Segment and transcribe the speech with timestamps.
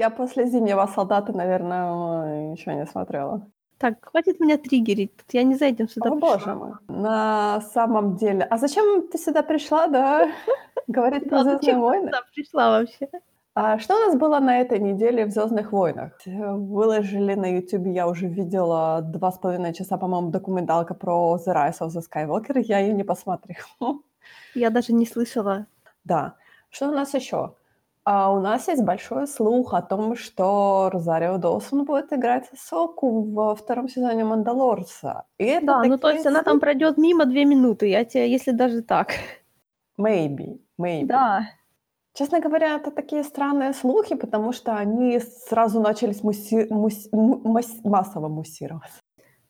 [0.00, 3.42] Я после «Зимнего солдата», наверное, ничего не смотрела.
[3.76, 5.14] Так, хватит меня триггерить.
[5.16, 6.36] Тут я не за этим сюда О, пришла.
[6.36, 6.72] боже мой.
[6.88, 8.44] На самом деле.
[8.44, 10.32] А зачем ты сюда пришла, да?
[10.88, 12.06] Говорить про Да, «Звездные зачем войны»?
[12.06, 13.08] сюда пришла вообще?
[13.54, 16.12] А что у нас было на этой неделе в «Звездных войнах»?
[16.26, 21.80] Выложили на Ютубе, я уже видела два с половиной часа, по-моему, документалка про The Rise
[21.80, 22.58] of the Skywalker.
[22.58, 23.98] Я ее не посмотрела.
[24.54, 25.66] Я даже не слышала.
[26.04, 26.36] Да.
[26.70, 27.52] Что у нас еще?
[28.04, 33.54] А у нас есть большой слух о том, что Розарио Доусон будет играть Соку во
[33.54, 35.24] втором сезоне «Мандалорца».
[35.38, 38.52] И это Да, ну то есть она там пройдет мимо две минуты, я тебе, если
[38.52, 39.12] даже так.
[39.98, 41.04] Maybe, maybe.
[41.06, 41.42] Да.
[42.14, 47.84] Честно говоря, это такие странные слухи, потому что они сразу начались муси- мус- му- мас-
[47.84, 49.00] массово муссироваться.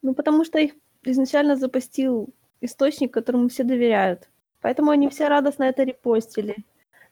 [0.03, 0.73] Ну потому что их
[1.05, 4.29] изначально запустил источник, которому все доверяют.
[4.61, 6.57] Поэтому они все радостно это репостили.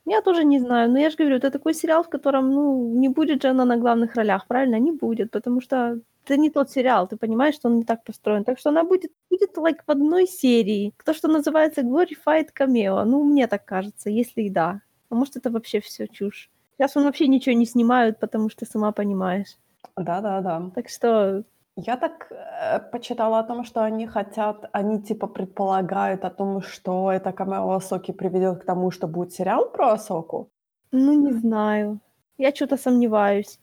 [0.07, 3.09] Я тоже не знаю, но я же говорю, это такой сериал, в котором, ну, не
[3.09, 4.79] будет же она на главных ролях, правильно?
[4.79, 8.45] Не будет, потому что это не тот сериал, ты понимаешь, что он не так построен.
[8.45, 10.93] Так что она будет, будет like в одной серии.
[11.05, 13.05] То, что называется glorified cameo.
[13.05, 14.81] Ну, мне так кажется, если и да.
[15.11, 16.51] А может, это вообще все чушь.
[16.77, 19.57] Сейчас он вообще ничего не снимают, потому что сама понимаешь.
[19.97, 20.71] Да-да-да.
[20.75, 21.45] Так что,
[21.81, 27.13] Я так э, почитала о том, что они хотят, они типа предполагают о том, что
[27.13, 30.49] это камео Асоки приведет к тому, что будет сериал про Асоку.
[30.93, 32.01] ну, не знаю.
[32.37, 33.61] Я что-то сомневаюсь.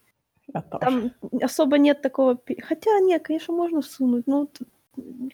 [0.54, 0.80] Я тоже.
[0.80, 1.12] Там
[1.44, 2.38] особо нет такого...
[2.62, 4.28] Хотя, нет, конечно, можно всунуть.
[4.28, 4.50] Ну,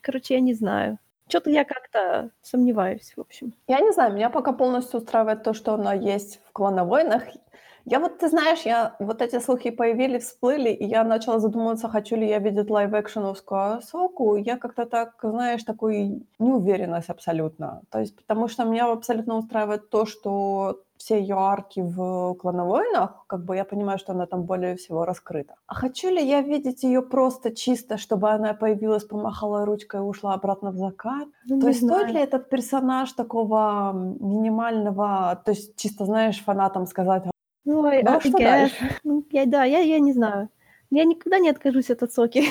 [0.01, 0.97] короче, я не знаю.
[1.27, 3.53] Что-то я как-то сомневаюсь, в общем.
[3.67, 7.23] Я не знаю, меня пока полностью устраивает то, что оно есть в «Клоновойнах».
[7.85, 12.15] Я вот, ты знаешь, я вот эти слухи появились, всплыли, и я начала задумываться, хочу
[12.15, 14.35] ли я видеть лайв-экшеновскую Асоку.
[14.35, 17.81] Я как-то так, знаешь, такой неуверенность абсолютно.
[17.89, 23.43] То есть, потому что меня абсолютно устраивает то, что все ее арки в «Клоновойнах», как
[23.43, 25.55] бы я понимаю, что она там более всего раскрыта.
[25.65, 30.35] А хочу ли я видеть ее просто чисто, чтобы она появилась, помахала ручкой и ушла
[30.35, 31.27] обратно в закат?
[31.45, 32.13] Ну, То есть стоит знаю.
[32.13, 37.23] ли этот персонаж такого минимального, то есть чисто, знаешь, фанатам сказать,
[37.65, 38.89] Ну, Ну, а I что дальше?
[39.03, 40.49] Ну, я, да, я, я не знаю.
[40.89, 42.43] Я никогда не откажусь от Ацоки.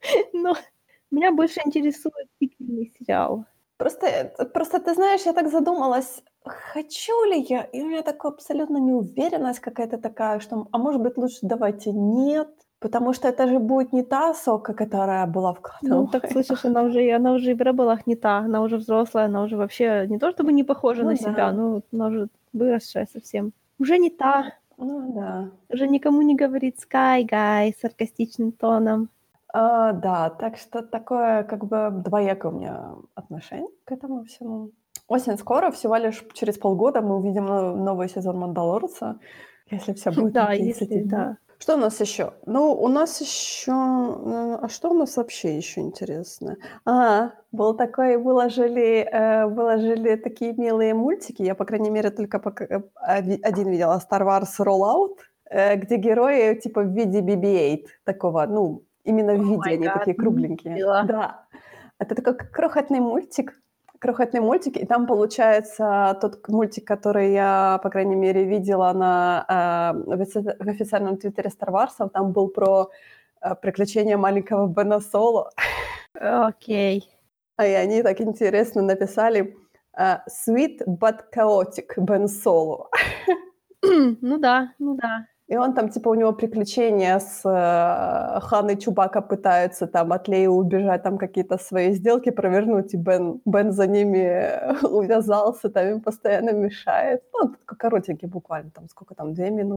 [0.32, 0.54] Но
[1.10, 3.44] меня больше интересует фиксельный сериал.
[3.78, 8.32] Просто, э, просто ты знаешь, я так задумалась, хочу ли я, и у меня такая
[8.32, 13.58] абсолютно неуверенность какая-то такая, что, а может быть, лучше давайте нет, потому что это же
[13.58, 16.32] будет не та сока, которая была в Ну, так «Клоновойнах».
[16.32, 19.56] слышишь, она уже, она уже и в Ребелах не та, она уже взрослая, она уже
[19.56, 21.16] вообще не то чтобы не похожа Ну на да.
[21.16, 23.52] себя, но она уже выросшая совсем.
[23.82, 24.44] Уже не та,
[24.78, 25.50] Ну да.
[25.68, 29.08] уже никому не говорит Sky Guy саркастичным тоном.
[29.52, 34.70] А, да, так что такое как бы двоякое у меня отношение к этому всему.
[35.08, 39.18] Осень скоро, всего лишь через полгода мы увидим но- новый сезон «Мандалорца»,
[39.72, 41.08] если все будет Да, окей с если, этим.
[41.08, 41.36] да.
[41.58, 42.32] Что у нас еще?
[42.46, 43.70] Ну, у нас еще...
[43.72, 46.56] э, А что у нас вообще еще интересно?
[46.84, 51.42] А, был такой, выложили, э, выложили такие милые мультики.
[51.42, 54.00] Я, по крайней мере, только пока- э, оди- один видела.
[54.10, 55.18] Star Wars Rollout,
[55.50, 59.98] э, где герои типа в виде BB-8 такого, ну, именно в виде, май они гад,
[59.98, 60.84] такие кругленькие.
[61.06, 61.44] Да.
[62.00, 63.52] Это такой как крохотный мультик,
[64.02, 70.16] крохотный мультик, и там получается тот мультик, который я, по крайней мере, видела на, э,
[70.16, 72.90] в офици- в официальном твиттере Star Wars, там был про
[73.40, 75.50] э, приключения маленького Бена Соло,
[76.14, 77.08] Окей.
[77.56, 79.56] а и они так интересно написали
[79.96, 82.90] э, «Sweet but chaotic Бен Соло».
[83.82, 85.26] ну да, ну да.
[85.52, 90.46] И он там, типа, у него приключения с э, Ханой Чубака пытаются там от Леи
[90.46, 94.50] убежать, там какие-то свои сделки провернуть, и Бен, Бен за ними
[94.86, 97.22] увязался, там им постоянно мешает.
[97.34, 99.76] Ну, коротенький буквально, там сколько там, две минутки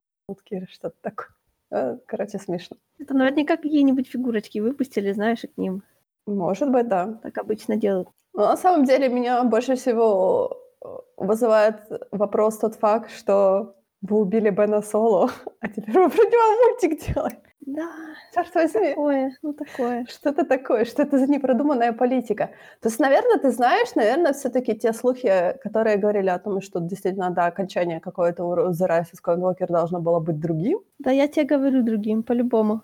[0.52, 1.28] или что-то такое.
[1.72, 2.78] Э, Короче, смешно.
[2.98, 5.84] Это наверняка какие-нибудь фигурочки выпустили, знаешь, к ним.
[6.26, 7.20] Может быть, да.
[7.22, 8.08] Так обычно делают.
[8.34, 10.88] Но на самом деле меня больше всего э,
[11.18, 11.76] вызывает
[12.12, 15.30] вопрос тот факт, что вы убили Бена Соло,
[15.62, 17.40] а теперь вы про него мультик делаете.
[17.68, 17.90] Да,
[18.36, 18.90] Черт возьми.
[18.90, 20.06] такое, ну такое.
[20.08, 20.86] Что это такое?
[20.86, 22.52] Что это за непродуманная политика?
[22.80, 27.32] То есть, наверное, ты знаешь, наверное, все-таки те слухи, которые говорили о том, что действительно
[27.32, 32.82] до окончания какого-то of Skywalker должно было быть другим, Да я тебе говорю другим, по-любому.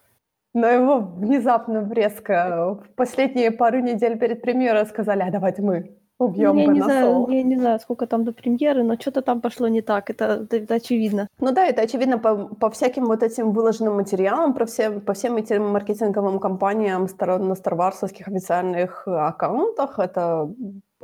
[0.55, 5.95] но его внезапно, резко, в последние пару недель перед премьерой сказали, а давайте мы
[6.25, 9.41] убьем Ну, я, не знаю, я не знаю, сколько там до премьеры, но что-то там
[9.41, 11.27] пошло не так, это, это- это очевидно.
[11.39, 15.38] Ну да, это очевидно по, по всяким вот этим выложенным материалам, про все, по всем
[15.38, 20.00] этим маркетинговым компаниям на старварсовских официальных э, аккаунтах.
[20.00, 20.50] Это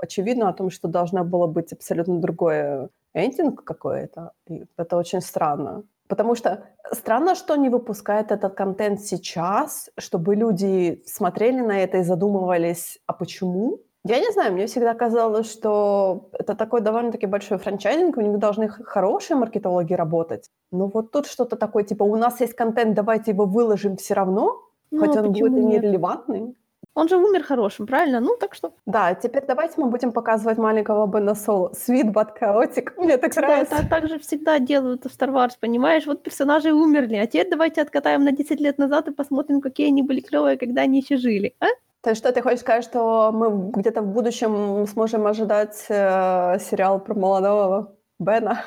[0.01, 4.31] очевидно о том, что должно было быть абсолютно другое эндинг какой-то.
[4.47, 5.83] И это очень странно.
[6.07, 12.03] Потому что странно, что не выпускает этот контент сейчас, чтобы люди смотрели на это и
[12.03, 13.79] задумывались, а почему?
[14.07, 18.69] Я не знаю, мне всегда казалось, что это такой довольно-таки большой франчайзинг, у них должны
[18.69, 20.49] хорошие маркетологи работать.
[20.71, 24.63] Но вот тут что-то такое, типа, у нас есть контент, давайте его выложим все равно,
[24.91, 26.55] Ну, хоть а он будет и нерелевантный.
[26.93, 28.19] Он же умер хорошим, правильно?
[28.19, 28.71] Ну, так что...
[28.87, 31.71] Да, теперь давайте мы будем показывать маленького Бена Соло.
[31.73, 32.93] Sweet but chaotic.
[32.97, 33.75] Мне так Да, нравится.
[33.75, 36.07] это так же всегда делают в Star Wars, понимаешь?
[36.07, 40.01] Вот персонажи умерли, а теперь давайте откатаем на 10 лет назад и посмотрим, какие они
[40.01, 41.53] были клевые, когда они еще жили.
[41.59, 41.67] А?
[42.01, 46.99] То есть что, ты хочешь сказать, что мы где-то в будущем сможем ожидать э, сериал
[46.99, 48.61] про молодого Бена,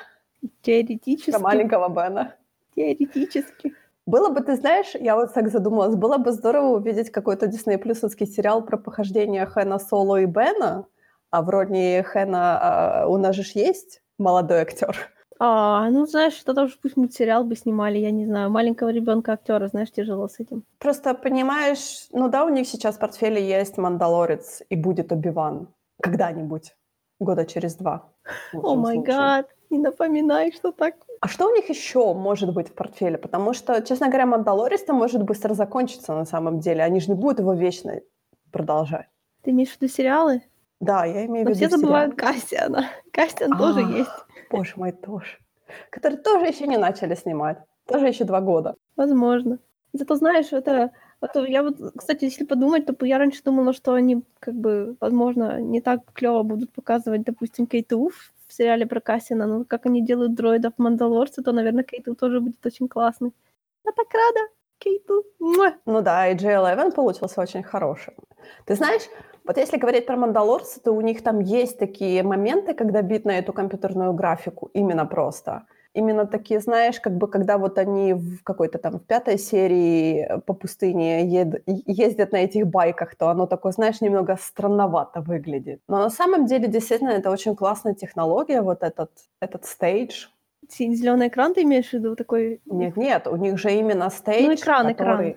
[0.63, 1.31] Теоретически.
[1.31, 2.35] про маленького Бена?
[2.75, 3.75] Теоретически.
[4.07, 8.27] Было бы, ты знаешь, я вот так задумалась, было бы здорово увидеть какой-то Disney плюсовский
[8.27, 10.87] сериал про похождения Хэна Соло и Бена,
[11.31, 14.97] а в роли Хэна а, у нас же есть молодой актер.
[15.43, 19.69] А, ну, знаешь, тогда уж пусть мультсериал бы снимали, я не знаю, маленького ребенка актера,
[19.69, 20.65] знаешь, тяжело с этим.
[20.79, 25.69] Просто понимаешь, ну да, у них сейчас в портфеле есть Мандалорец и будет Оби-Ван.
[26.03, 26.77] Когда-нибудь.
[27.21, 28.13] Года через два.
[28.53, 30.95] О май гад, не напоминай, что так.
[31.23, 33.17] А что у них еще может быть в портфеле?
[33.17, 36.83] Потому что, честно говоря, Мандалорец-то может быстро закончиться на самом деле.
[36.83, 38.01] Они же не будут его вечно
[38.53, 39.09] продолжать.
[39.43, 40.43] Ты имеешь в виду сериалы?
[40.81, 42.17] Да, я имею в виду все забывают.
[42.17, 42.87] Кассиана.
[43.13, 44.11] Кассиан тоже есть.
[44.51, 45.39] Боже мой, тоже.
[45.91, 47.59] Которые тоже еще не начали снимать.
[47.87, 48.75] Тоже еще два года.
[48.97, 49.59] Возможно.
[49.93, 54.23] Зато знаешь, это, это я вот, кстати, если подумать, то я раньше думала, что они,
[54.39, 58.11] как бы, возможно, не так клево будут показывать, допустим, Кейту
[58.47, 62.65] в сериале про Кассина, но как они делают дроидов Мандалорца, то, наверное, Кейту тоже будет
[62.65, 63.33] очень классный.
[63.85, 64.49] Я так рада,
[64.81, 65.25] Кейту.
[65.39, 65.75] Муа.
[65.87, 68.15] Ну да, и J11 получился очень хорошим.
[68.67, 69.03] Ты знаешь,
[69.45, 73.39] вот если говорить про Мандалорца, то у них там есть такие моменты, когда бит на
[73.39, 75.63] эту компьютерную графику, именно просто.
[75.93, 80.55] Именно такие, знаешь, как бы когда вот они в какой-то там в пятой серии по
[80.55, 85.81] пустыне ед- ездят на этих байках, то оно такое, знаешь, немного странновато выглядит.
[85.89, 89.11] Но на самом деле, действительно, это очень классная технология, вот этот,
[89.41, 90.29] этот стейдж.
[90.73, 92.61] Зеленый экран ты имеешь в виду такой?
[92.67, 95.37] Нет, нет, у них же именно стейдж, Ну, экран, который...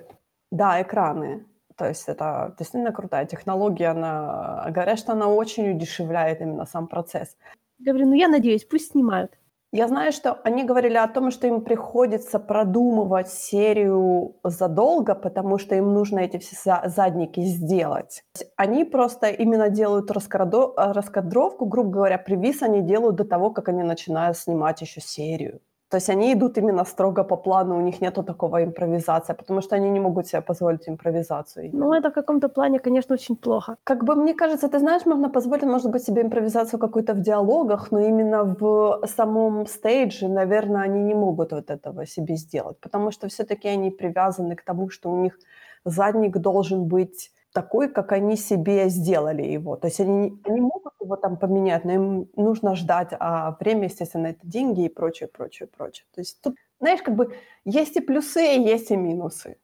[0.51, 1.45] Да, экраны.
[1.75, 3.88] То есть это действительно крутая технология.
[3.88, 4.65] Она...
[4.69, 7.35] Говорят, что она очень удешевляет именно сам процесс.
[7.80, 9.38] Говорю, ну я надеюсь, пусть снимают.
[9.75, 15.74] Я знаю, что они говорили о том, что им приходится продумывать серию задолго, потому что
[15.74, 18.24] им нужно эти все за- задники сделать.
[18.56, 23.81] Они просто именно делают раскадро- раскадровку, грубо говоря, привиз они делают до того, как они
[23.81, 25.60] начинают снимать еще серию.
[25.94, 29.75] То есть они идут именно строго по плану, у них нету такого импровизации, потому что
[29.75, 31.69] они не могут себе позволить импровизацию.
[31.74, 33.75] Ну, это в каком-то плане, конечно, очень плохо.
[33.84, 37.92] Как бы мне кажется, ты знаешь, можно позволить, может быть, себе импровизацию какую-то в диалогах,
[37.92, 43.28] но именно в самом стейдже, наверное, они не могут вот этого себе сделать, потому что
[43.28, 45.38] все-таки они привязаны к тому, что у них
[45.86, 49.75] задник должен быть такой, как они себе сделали его.
[49.75, 54.27] То есть они, они могут его там поменять, но им нужно ждать, а время, естественно,
[54.27, 56.05] это деньги и прочее, прочее, прочее.
[56.13, 57.35] То есть тут, знаешь, как бы
[57.65, 59.57] есть и плюсы, есть и минусы.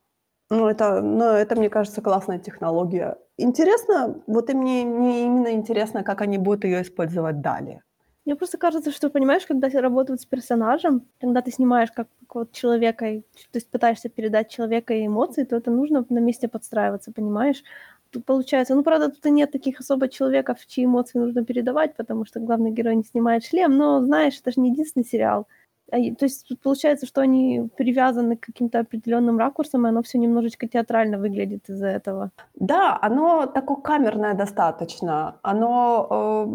[0.51, 3.17] Ну, это, ну, это, мне кажется, классная технология.
[3.37, 7.83] Интересно, вот и мне, мне именно интересно, как они будут ее использовать далее.
[8.29, 13.05] Мне просто кажется, что, понимаешь, когда работают с персонажем, когда ты снимаешь как, вот человека,
[13.51, 17.63] то есть пытаешься передать человека и эмоции, то это нужно на месте подстраиваться, понимаешь?
[18.11, 22.23] Тут получается, ну, правда, тут и нет таких особо человеков, чьи эмоции нужно передавать, потому
[22.23, 25.47] что главный герой не снимает шлем, но, знаешь, это же не единственный сериал.
[25.91, 30.17] А То есть тут получается, что они привязаны к каким-то определенным ракурсам, и оно все
[30.17, 32.31] немножечко театрально выглядит из-за этого.
[32.55, 35.39] Да, оно такое камерное достаточно.
[35.41, 36.45] Оно, э,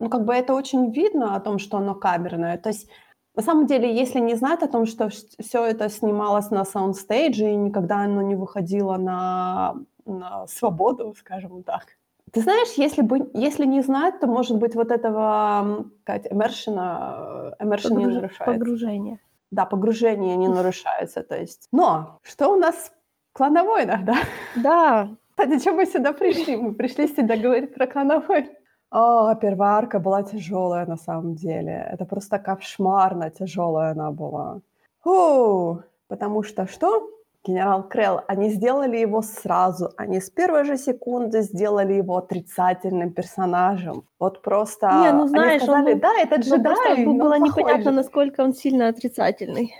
[0.00, 2.58] ну, как бы это очень видно о том, что оно камерное.
[2.58, 2.88] То есть,
[3.36, 7.56] на самом деле, если не знать о том, что все это снималось на саундстейдже и
[7.56, 9.74] никогда оно не выходило на,
[10.06, 11.96] на свободу, скажем так.
[12.34, 17.96] Ты знаешь, если, бы, если не знать, то, может быть, вот этого, как эмершина, эмершин
[17.96, 18.44] не Погруж- нарушается.
[18.44, 19.18] Погружение.
[19.50, 21.68] Да, погружение не нарушается, то есть.
[21.72, 22.92] Но что у нас
[23.32, 24.16] в клановойнах, да?
[24.56, 26.56] Да, Кстати, чем мы сюда пришли?
[26.56, 28.48] Мы пришли сюда говорить про клановойн.
[28.90, 31.88] О, первая арка была тяжелая на самом деле.
[31.92, 34.60] Это просто кошмарно тяжелая она была.
[35.02, 37.08] Фу, потому что что?
[37.46, 39.90] Генерал Крелл, они сделали его сразу.
[39.98, 44.04] Они с первой же секунды сделали его отрицательным персонажем.
[44.18, 47.12] Вот просто Не, ну они знаешь, он сказали, был- да, это Ну, просто джедай, но
[47.12, 47.96] было плохой непонятно, же».
[47.96, 49.74] насколько он сильно отрицательный.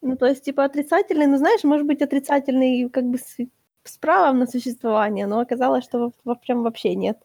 [0.00, 3.36] Ну, то есть, типа, отрицательный, ну, знаешь, может быть, отрицательный как бы с,
[3.82, 7.18] с правом на существование, но оказалось, что во- прям вообще нет.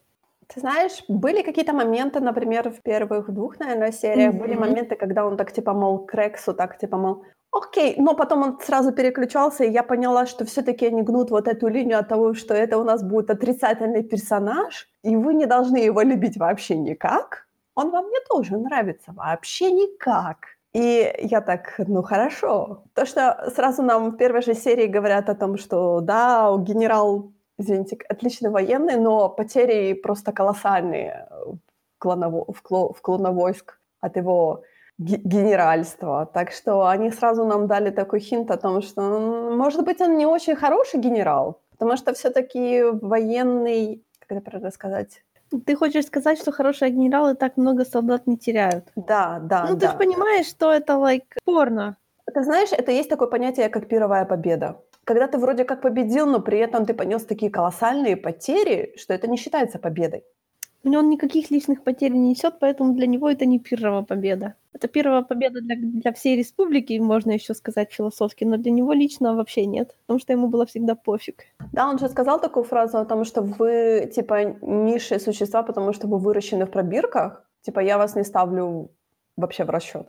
[0.48, 4.60] Ты знаешь, были какие-то моменты, например, в первых двух, наверное, сериях, были Мгм.
[4.60, 7.22] моменты, когда он так, типа, мол, к Рексу, так, типа, мол,
[7.54, 11.68] Окей, но потом он сразу переключался, и я поняла, что все-таки они гнут вот эту
[11.68, 16.02] линию от того, что это у нас будет отрицательный персонаж, и вы не должны его
[16.02, 17.46] любить вообще никак.
[17.76, 20.38] Он вам не должен нравиться вообще никак.
[20.72, 22.82] И я так, ну хорошо.
[22.92, 27.96] То, что сразу нам в первой же серии говорят о том, что да, генерал, извините,
[28.08, 31.58] отличный военный, но потери просто колоссальные в,
[31.98, 34.64] клоново, в, кло, в клоновойск от его
[34.98, 36.30] генеральства.
[36.32, 39.00] Так что они сразу нам дали такой хинт о том, что,
[39.56, 45.22] может быть, он не очень хороший генерал, потому что все-таки военный, как это правильно сказать,
[45.66, 48.84] ты хочешь сказать, что хорошие генералы так много солдат не теряют?
[48.96, 49.66] Да, да.
[49.68, 49.80] Ну, да.
[49.80, 51.96] ты же понимаешь, что это, like, порно.
[52.32, 54.80] Ты знаешь, это есть такое понятие, как пировая победа.
[55.04, 59.28] Когда ты вроде как победил, но при этом ты понес такие колоссальные потери, что это
[59.28, 60.24] не считается победой.
[60.84, 64.54] Он никаких личных потерь не несет, поэтому для него это не первая победа.
[64.74, 69.34] Это первая победа для, для всей республики, можно еще сказать философски, но для него лично
[69.34, 71.44] вообще нет, потому что ему было всегда пофиг.
[71.72, 76.06] Да, он же сказал такую фразу о том, что вы, типа, низшие существа, потому что
[76.06, 77.44] вы выращены в пробирках.
[77.62, 78.90] Типа, я вас не ставлю
[79.36, 80.08] вообще в расчет.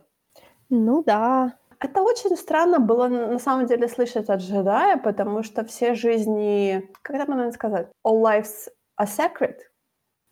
[0.68, 1.54] Ну да.
[1.78, 7.16] Это очень странно было на самом деле слышать от джедая, потому что все жизни, как
[7.16, 8.68] это можно сказать, all lives
[9.00, 9.56] are sacred,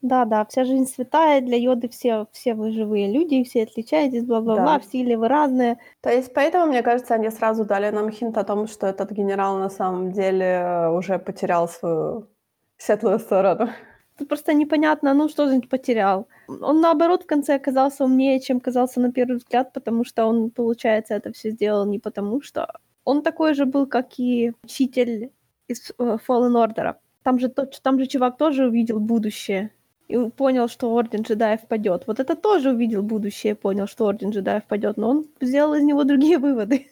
[0.04, 4.78] да-да, вся жизнь святая, для йоды все, все вы живые люди, все отличаетесь, бла-бла-бла, Да.
[4.78, 5.78] в силе вы разные.
[6.02, 9.58] То есть поэтому, мне кажется, они сразу дали нам хинт о том, что этот генерал
[9.58, 12.28] на самом деле уже потерял свою
[12.76, 13.70] светлую сторону.
[14.18, 16.28] Тут просто непонятно, ну что значит потерял.
[16.48, 21.14] Он наоборот в конце оказался умнее, чем казался на первый взгляд, потому что он, получается,
[21.14, 22.68] это все сделал не потому что...
[23.04, 25.30] Он такой же был, как и учитель
[25.68, 26.94] из э, Fallen Order.
[27.22, 29.70] Там же, тот, там же чувак тоже увидел будущее
[30.08, 32.06] и понял, что Орден джедаев падет.
[32.06, 36.04] Вот это тоже увидел будущее, понял, что Орден джедаев падет, но он сделал из него
[36.04, 36.88] другие выводы.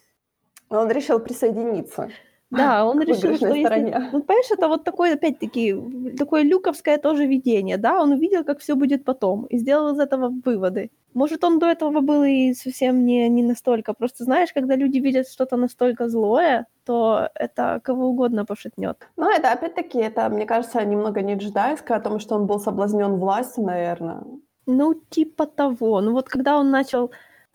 [0.69, 2.11] Он решил присоединиться.
[2.53, 3.65] Да, он решил, что если...
[3.65, 4.11] стороне.
[4.13, 5.75] Ну, понимаешь, это вот такое, опять-таки,
[6.19, 8.03] такое люковское тоже видение, да?
[8.03, 10.91] Он увидел, как все будет потом, и сделал из этого выводы.
[11.15, 13.95] Может, он до этого был и совсем не, не настолько.
[13.95, 18.97] Просто знаешь, когда люди видят что-то настолько злое, то это кого угодно пошатнет.
[19.17, 23.17] Ну, это опять-таки, это, мне кажется, немного не джедайское, о том, что он был соблазнен
[23.17, 24.23] властью, наверное.
[24.67, 26.01] Ну, типа того.
[26.01, 27.11] Ну, вот когда он начал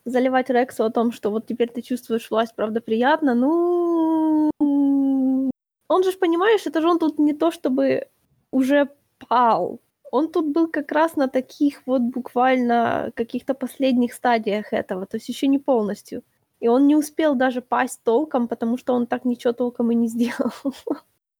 [0.05, 4.51] заливать Рексу о том, что вот теперь ты чувствуешь власть, правда, приятно, ну...
[5.89, 8.07] Он же, понимаешь, это же он тут не то чтобы
[8.51, 8.89] уже
[9.29, 9.79] пал.
[10.11, 15.29] Он тут был как раз на таких вот буквально каких-то последних стадиях этого, то есть
[15.29, 16.21] еще не полностью.
[16.59, 20.07] И он не успел даже пасть толком, потому что он так ничего толком и не
[20.13, 20.51] сделал.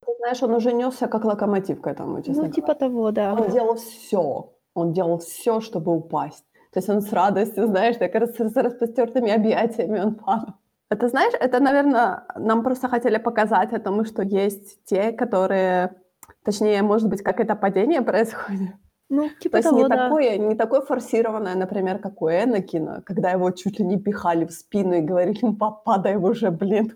[0.05, 2.53] Ты знаешь, он уже несся как локомотив к этому, честно Ну, говоря.
[2.53, 3.33] типа того, да.
[3.33, 4.53] Он делал все.
[4.73, 6.45] Он делал все, чтобы упасть.
[6.71, 10.53] То есть он с радостью, знаешь, так раз- с распростертыми объятиями он падал.
[10.89, 15.95] Это, знаешь, это, наверное, нам просто хотели показать о том, что есть те, которые...
[16.43, 18.75] Точнее, может быть, как это падение происходит.
[19.09, 19.95] Ну, То типа есть того, не, да.
[19.95, 24.51] такое, не такое форсированное, например, как у Энакина, когда его чуть ли не пихали в
[24.51, 26.93] спину и говорили, «Ну, попадай уже, блин.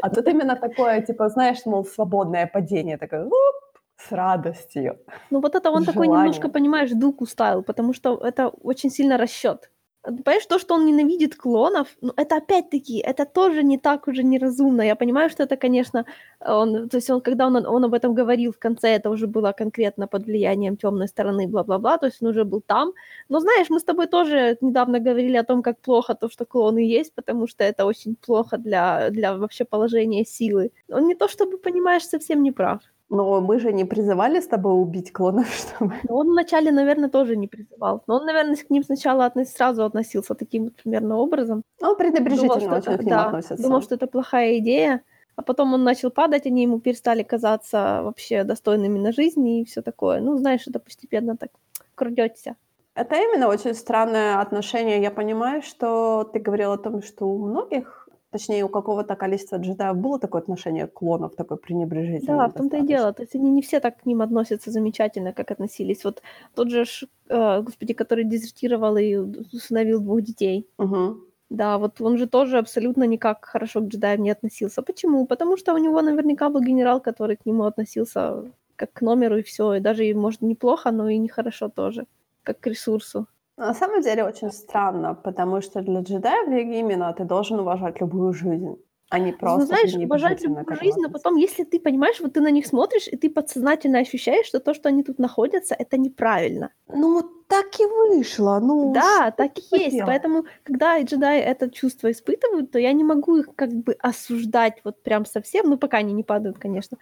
[0.00, 3.64] А тут именно такое, типа, знаешь, мол, свободное падение, такое, уп,
[3.96, 4.98] с радостью.
[5.30, 9.70] Ну вот это он такой немножко, понимаешь, дуку ставил, потому что это очень сильно расчет.
[10.04, 14.82] Понимаешь, то, что он ненавидит клонов, ну, это опять-таки, это тоже не так уже неразумно.
[14.82, 16.04] Я понимаю, что это, конечно,
[16.40, 19.52] он, то есть он, когда он, он об этом говорил в конце, это уже было
[19.52, 22.92] конкретно под влиянием темной стороны, бла-бла-бла, то есть он уже был там.
[23.30, 26.80] Но знаешь, мы с тобой тоже недавно говорили о том, как плохо то, что клоны
[26.80, 30.70] есть, потому что это очень плохо для, для вообще положения силы.
[30.90, 32.80] Он не то чтобы, понимаешь, совсем не прав.
[33.10, 35.94] Но мы же не призывали с тобой убить клонов, чтобы...
[36.08, 38.02] Но он вначале, наверное, тоже не призывал.
[38.06, 39.52] Но он, наверное, к ним сначала относ...
[39.52, 41.62] сразу относился таким примерно образом.
[41.80, 43.62] Он пренебрежительно Думал, очень это, к ним да, относится.
[43.62, 45.02] думал, что это плохая идея.
[45.36, 49.82] А потом он начал падать, они ему перестали казаться вообще достойными на жизнь и все
[49.82, 50.20] такое.
[50.20, 51.50] Ну, знаешь, это постепенно так
[51.94, 52.56] крадется.
[52.94, 55.02] Это именно очень странное отношение.
[55.02, 58.03] Я понимаю, что ты говорил о том, что у многих,
[58.34, 62.38] точнее, у какого-то количества джедаев было такое отношение клонов, такое пренебрежительное.
[62.38, 63.12] Да, в том-то и дело.
[63.12, 66.04] То есть они не все так к ним относятся замечательно, как относились.
[66.04, 66.20] Вот
[66.54, 66.84] тот же,
[67.28, 69.14] э, господи, который дезертировал и
[69.52, 70.66] усыновил двух детей.
[70.78, 71.20] Мгм.
[71.50, 74.82] Да, вот он же тоже абсолютно никак хорошо к джедаям не относился.
[74.82, 75.26] Почему?
[75.26, 79.42] Потому что у него наверняка был генерал, который к нему относился как к номеру и
[79.42, 79.74] все.
[79.74, 82.06] И даже, может, неплохо, но и нехорошо тоже,
[82.42, 83.26] как к ресурсу.
[83.58, 88.76] На самом деле очень странно, потому что для джедаев именно ты должен уважать любую жизнь.
[89.10, 92.40] Они Ну, просто знаешь, уважать любую жизнь, но этому потом, если ты понимаешь, вот ты
[92.40, 96.70] на них смотришь, и ты подсознательно ощущаешь, что то, что они тут находятся, это неправильно.
[96.88, 98.58] Ну, так и вышло.
[98.60, 100.02] Ну, Да, так и есть.
[100.02, 100.04] поделаешь?
[100.04, 105.02] Поэтому, когда джедаи это чувство испытывают, то я не могу их как бы осуждать вот
[105.02, 106.98] прям совсем, ну, пока они не падают, конечно.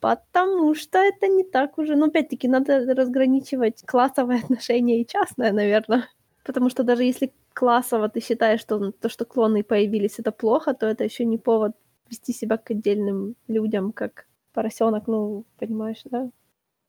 [0.00, 1.96] Потому что это не так уже.
[1.96, 6.08] Ну, опять-таки, надо разграничивать классовые отношения и частное, наверное.
[6.44, 10.86] Потому что даже если классово ты считаешь, что то, что клоны появились, это плохо, то
[10.86, 11.72] это еще не повод
[12.10, 16.30] вести себя к отдельным людям, как поросенок, ну, понимаешь, да?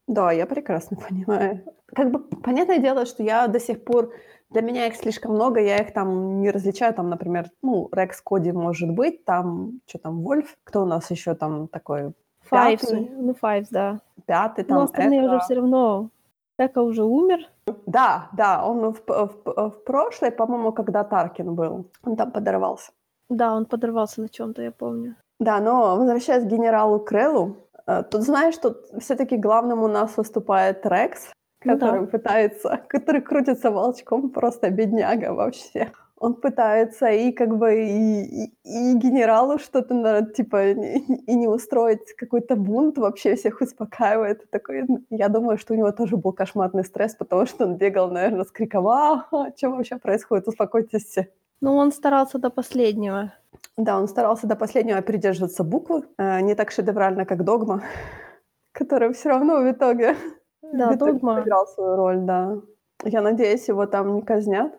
[0.07, 1.63] Да, я прекрасно понимаю.
[1.87, 4.13] Как бы понятное дело, что я до сих пор
[4.49, 8.51] для меня их слишком много, я их там не различаю, там, например, ну, Рекс Коди
[8.51, 12.13] может быть, там, что там, Вольф, кто у нас еще там такой,
[12.49, 13.09] Fives, Пятый.
[13.17, 13.99] ну, Fives, да.
[14.25, 15.27] пятый, Но там, остальные Эко.
[15.29, 16.09] уже все равно.
[16.57, 17.39] Эко уже умер.
[17.85, 22.91] Да, да, он в, в, в прошлой, по-моему, когда Таркин был, он там подорвался.
[23.29, 25.15] Да, он подорвался на чем-то, я помню.
[25.39, 30.85] Да, но возвращаясь к генералу Креллу, э, тут знаешь, что все-таки главным у нас выступает
[30.85, 31.31] Рекс,
[31.63, 31.79] Ну да.
[31.87, 35.91] который пытается, который крутится волчком, просто бедняга вообще.
[36.17, 42.13] Он пытается и как бы и, и, и генералу что-то на- типа и не устроить
[42.15, 44.49] какой-то бунт, вообще всех успокаивает.
[44.49, 48.45] Такой, я думаю, что у него тоже был кошмарный стресс, потому что он бегал, наверное,
[48.45, 49.25] с криком «А,
[49.57, 50.47] что вообще происходит?
[50.47, 51.29] Успокойтесь все».
[51.61, 53.33] Ну, он старался до последнего.
[53.77, 57.83] Да, он старался до последнего придерживаться буквы, э, не так шедеврально, как «Догма»,
[58.71, 60.15] который все равно в итоге,
[60.61, 61.41] Да, в итоге «Догма».
[61.41, 62.57] сыграл свою роль, да.
[63.03, 64.73] Я надеюсь, его там не казнят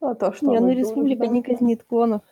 [0.00, 2.22] за то, что Не, ну республика не казнит клонов.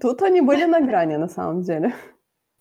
[0.00, 1.92] Тут они были на грани, на самом деле.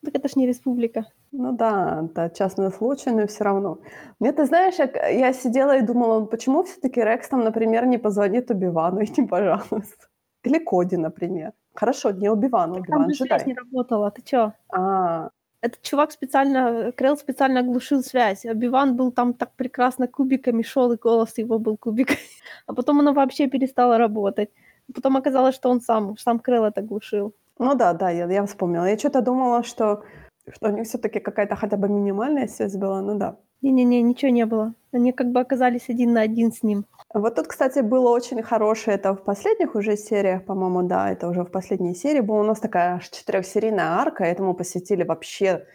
[0.04, 1.06] Так это ж не республика.
[1.32, 3.78] Ну да, это частный случай, но все равно.
[4.20, 9.00] Мне, ты знаешь, я сидела и думала, почему все-таки Рекс там, например, не позвонит Убивану
[9.02, 10.08] и не пожалуйста.
[10.44, 11.54] Или Коди, например.
[11.76, 13.46] Хорошо, не Убивану, Там Убиван, же связь джедай.
[13.46, 14.54] не работала, ты чё?
[14.70, 15.30] А,
[15.62, 18.46] Этот чувак специально, Крелл специально оглушил связь.
[18.46, 22.20] Обиван был там так прекрасно кубиками шел, и голос его был кубиками.
[22.68, 24.50] А потом оно вообще перестало работать.
[24.94, 27.34] Потом оказалось, что он сам, сам Крелл это глушил.
[27.60, 28.86] Ну да, да, я, я вспомнила.
[28.86, 30.04] Я что-то думала, что,
[30.52, 33.38] что у них все-таки какая-то хотя бы минимальная связь была, ну да.
[33.62, 34.74] Не-не-не, ничего не было.
[34.92, 36.86] Они как бы оказались один на один с ним.
[37.14, 41.44] Вот тут, кстати, было очень хорошее, это в последних уже сериях, по-моему, да, это уже
[41.44, 45.66] в последней серии была у нас такая аж четырехсерийная арка, этому посвятили вообще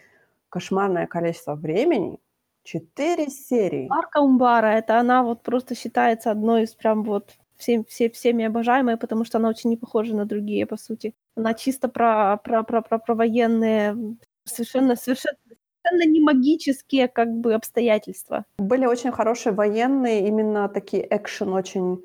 [0.49, 2.19] кошмарное количество времени.
[2.63, 3.87] Четыре серии.
[3.89, 8.97] Арка Умбара, это она вот просто считается одной из прям вот всем, все, всеми обожаемой,
[8.97, 11.13] потому что она очень не похожа на другие, по сути.
[11.35, 13.95] Она чисто про, про, про, про, про военные,
[14.43, 15.37] совершенно, совершенно,
[15.87, 18.45] совершенно не магические как бы обстоятельства.
[18.57, 22.03] Были очень хорошие военные, именно такие экшен очень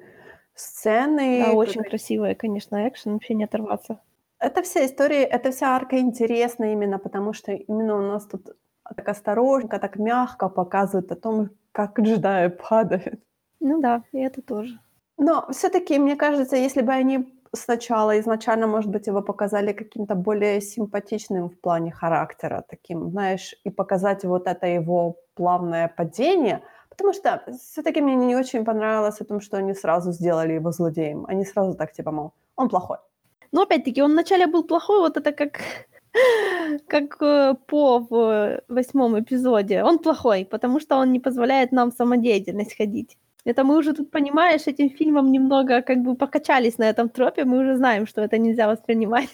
[0.54, 1.40] сцены.
[1.40, 4.00] Да, очень красивая, конечно, экшен, вообще не оторваться.
[4.38, 8.56] Это вся история, это вся арка интересна именно потому, что именно у нас тут
[8.96, 13.20] так осторожненько, так мягко показывают о том, как джедаи падают.
[13.60, 14.78] Ну да, и это тоже.
[15.16, 20.60] Но все-таки, мне кажется, если бы они сначала изначально, может быть, его показали каким-то более
[20.60, 27.42] симпатичным в плане характера, таким, знаешь, и показать вот это его плавное падение, потому что
[27.58, 31.26] все-таки мне не очень понравилось о том, что они сразу сделали его злодеем.
[31.28, 32.98] Они сразу так, типа, мол, он плохой.
[33.52, 35.60] Но опять-таки, он вначале был плохой, вот это как,
[36.88, 39.82] как э, По в восьмом эпизоде.
[39.84, 43.18] Он плохой, потому что он не позволяет нам самодеятельность ходить.
[43.44, 47.58] Это мы уже тут, понимаешь, этим фильмом немного как бы покачались на этом тропе, мы
[47.58, 49.28] уже знаем, что это нельзя воспринимать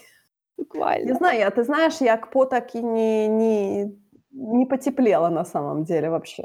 [0.57, 1.14] Не буквально.
[1.14, 3.99] знаю, я, ты знаешь, я к По так и не, не,
[4.31, 6.44] не потеплела на самом деле вообще.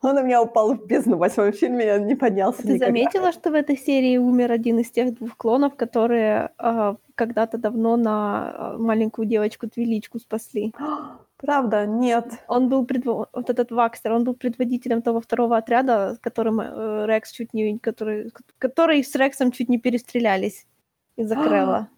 [0.00, 2.86] Он у меня упал в бездну в восьмом фильме, я не поднялся Ты никогда.
[2.86, 7.96] заметила, что в этой серии умер один из тех двух клонов, которые а, когда-то давно
[7.96, 10.72] на а, маленькую девочку Твиличку спасли?
[11.42, 11.86] Правда?
[11.86, 12.24] Нет.
[12.46, 13.28] Он был предво...
[13.32, 17.78] вот этот Вакстер, он был предводителем того второго отряда, с которым э, Рекс чуть не,
[17.78, 20.66] который, который с Рексом чуть не перестрелялись
[21.16, 21.88] из-за Крелла.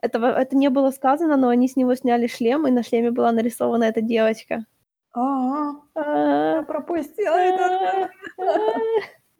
[0.00, 3.32] Этого, это не было сказано, но они с него сняли шлем, и на шлеме была
[3.32, 4.64] нарисована эта девочка.
[5.12, 8.10] А, А, я пропустила это.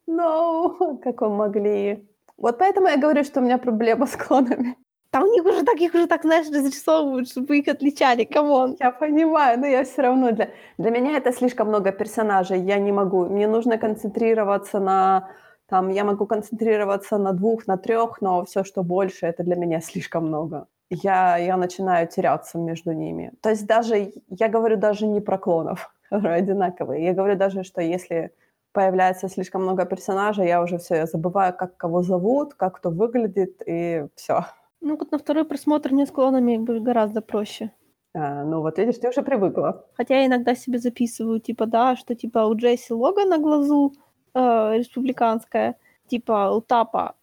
[0.08, 2.08] No, как вы могли.
[2.36, 4.76] Вот поэтому я говорю, что у меня проблема с клонами.
[5.10, 8.76] Там у них уже так, их уже так, знаешь, разрисовывают, чтобы их отличали, come on.
[8.78, 10.50] Я понимаю, но я все равно для...
[10.78, 13.24] Для меня это слишком много персонажей, я не могу.
[13.24, 15.30] Мне нужно концентрироваться на...
[15.66, 19.80] Там, я могу концентрироваться на двух, на трех, но все, что больше, это для меня
[19.80, 20.66] слишком много.
[20.90, 23.32] Я, я начинаю теряться между ними.
[23.40, 27.04] То есть даже, я говорю даже не про клонов, которые одинаковые.
[27.04, 28.30] Я говорю даже, что если
[28.72, 33.62] появляется слишком много персонажей, я уже все, я забываю, как кого зовут, как кто выглядит,
[33.66, 34.44] и все.
[34.80, 37.72] Ну, вот на второй просмотр мне с клонами гораздо проще.
[38.14, 39.86] А, ну вот видишь, ты уже привыкла.
[39.94, 43.92] Хотя я иногда себе записываю, типа, да, что типа у Джесси лого на глазу
[44.34, 44.38] э,
[44.78, 47.16] республиканская, типа у Тапа,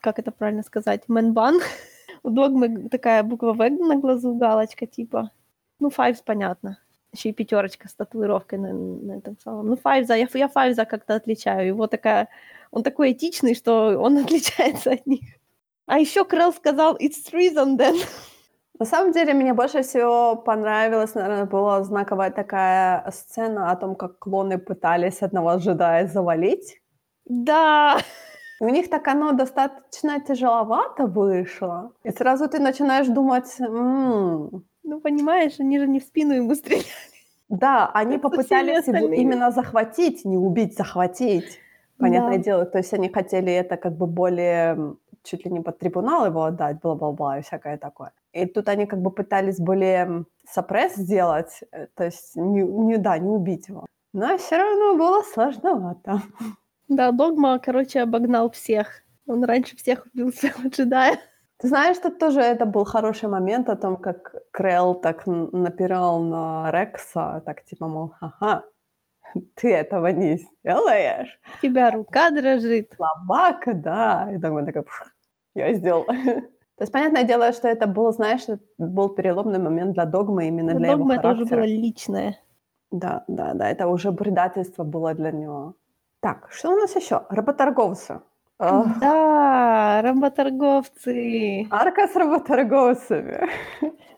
[0.00, 1.60] как это правильно сказать, Мэнбан,
[2.22, 5.30] у Догмы такая буква В на глазу, галочка, типа.
[5.80, 6.78] Ну, Файвс, понятно.
[7.12, 9.66] Еще и пятерочка с татуировкой на, на этом самом.
[9.66, 11.66] Ну, Файвза, я, я Файвза как-то отличаю.
[11.66, 12.28] Его такая...
[12.70, 15.39] Он такой этичный, что он отличается от них.
[15.90, 17.96] А еще Крелл сказал «It's treason then».
[18.78, 24.18] На самом деле, мне больше всего понравилась, наверное, была знаковая такая сцена о том, как
[24.20, 26.80] клоны пытались одного джедая завалить.
[27.26, 27.98] Да!
[28.60, 31.92] У них так оно достаточно тяжеловато вышло.
[32.04, 36.84] И сразу ты начинаешь думать, м-м, Ну, понимаешь, они же не в спину ему стреляли.
[37.48, 41.58] да, они Это попытались именно захватить, не убить, захватить.
[41.98, 42.44] Понятное Да.
[42.44, 46.44] дело, то есть они хотели это как бы более чуть ли не под трибунал его
[46.44, 48.12] отдать, бла-бла-бла и всякое такое.
[48.32, 53.18] И тут они как бы пытались более сопресс сделать, э, то есть не, не- да,
[53.18, 53.86] не убить его.
[54.12, 56.22] Но все равно было сложновато.
[56.88, 59.04] Да, Догма, короче, обогнал всех.
[59.28, 61.20] Он раньше всех убил своего джедая.
[61.58, 66.70] Ты знаешь, тут тоже это был хороший момент о том, как Крелл так напирал на
[66.72, 68.64] Рекса, так типа, мол, ага,
[69.54, 71.40] ты этого не сделаешь.
[71.58, 72.92] У тебя рука дрожит.
[72.96, 74.28] Слабака, да.
[74.34, 75.12] И так он такой, «Пф,
[75.54, 76.04] я сделал.
[76.80, 78.46] То есть, понятное дело, что это был, знаешь,
[78.78, 81.56] был переломный момент для Догмы именно для Догма его это уже характера.
[81.56, 82.38] было личное.
[82.90, 85.74] Да, да, да, это уже предательство было для него.
[86.20, 87.26] Так, что у нас еще?
[87.28, 88.20] Работорговцы.
[88.60, 91.66] Да, работорговцы.
[91.70, 93.48] Арка с работорговцами.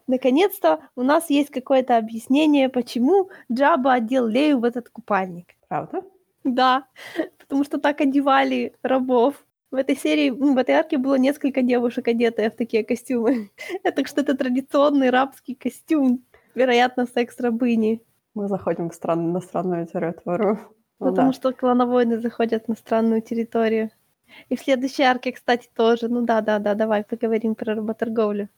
[0.09, 5.55] Наконец-то у нас есть какое-то объяснение, почему Джаба одел Лею в этот купальник.
[5.69, 6.03] Правда?
[6.43, 6.87] Да,
[7.39, 9.35] потому что так одевали рабов.
[9.71, 13.51] В этой серии, ну, в этой арке было несколько девушек, одетые в такие костюмы.
[13.83, 16.25] Так что это традиционный рабский костюм,
[16.55, 18.03] вероятно, секс-рабыни.
[18.35, 19.33] Мы заходим в стран...
[19.33, 20.59] на странную территорию.
[20.99, 21.33] Потому да.
[21.33, 23.91] что клановойны заходят на странную территорию.
[24.49, 26.09] И в следующей арке, кстати, тоже.
[26.09, 28.49] Ну да, да, да, давай поговорим про работорговлю.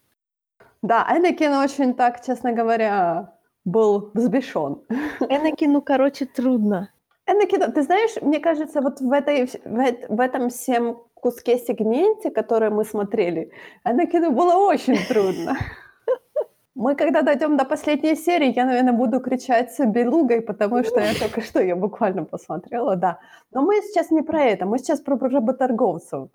[0.83, 3.33] Да, Энакин очень так, честно говоря,
[3.65, 4.83] был взбешен.
[5.21, 6.91] Энакину, ну, короче, трудно.
[7.27, 12.69] Энакин, ты знаешь, мне кажется, вот в, этой, в, в этом всем куске сегменте, который
[12.69, 13.51] мы смотрели,
[13.85, 15.57] Энакину было очень трудно.
[16.75, 21.41] Мы когда дойдем до последней серии, я, наверное, буду кричать белугой, потому что я только
[21.41, 23.19] что ее буквально посмотрела, да.
[23.53, 26.29] Но мы сейчас не про это, мы сейчас про работорговцев,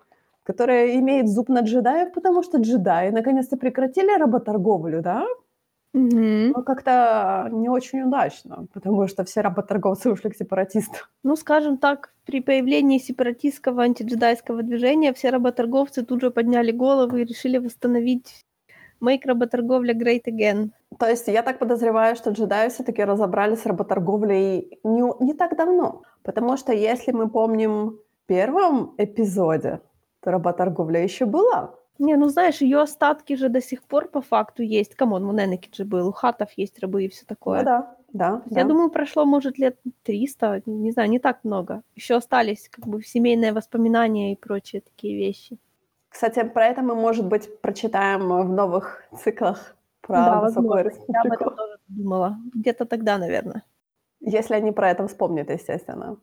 [0.44, 5.26] которые имеют зуб на джедаев, потому что джедаи наконец-то прекратили работорговлю, да?
[5.92, 6.52] Мгм.
[6.52, 11.00] Но как-то не очень удачно, потому что все работорговцы ушли к сепаратистам.
[11.24, 17.24] Ну, скажем так, при появлении сепаратистского антиджедайского движения все работорговцы тут же подняли головы и
[17.24, 18.46] решили восстановить
[19.00, 20.70] make работорговля great again.
[20.98, 26.02] То есть я так подозреваю, что джедаи все-таки разобрались с работорговлей не, не так давно.
[26.22, 29.80] Потому что если мы помним в первом эпизоде,
[30.20, 31.74] то работорговля еще была.
[31.98, 34.94] Не, ну знаешь, ее остатки же до сих пор по факту есть.
[34.94, 37.58] Come on, вон Энакин же был, у хатов есть рабы и все такое.
[37.58, 38.60] Ну да, да, есть да.
[38.60, 41.82] Я думаю, прошло, может, лет 300, не знаю, не так много.
[41.94, 45.58] Еще остались как бы семейные воспоминания и прочие такие вещи.
[46.10, 51.02] Кстати, про это мы, может быть, прочитаем в новых циклах про Да, Высокую возможно.
[51.08, 51.44] Я об Республику.
[51.44, 52.36] этом тоже думала.
[52.54, 53.62] Где-то тогда, наверное.
[54.20, 56.16] Если они про это вспомнят, естественно.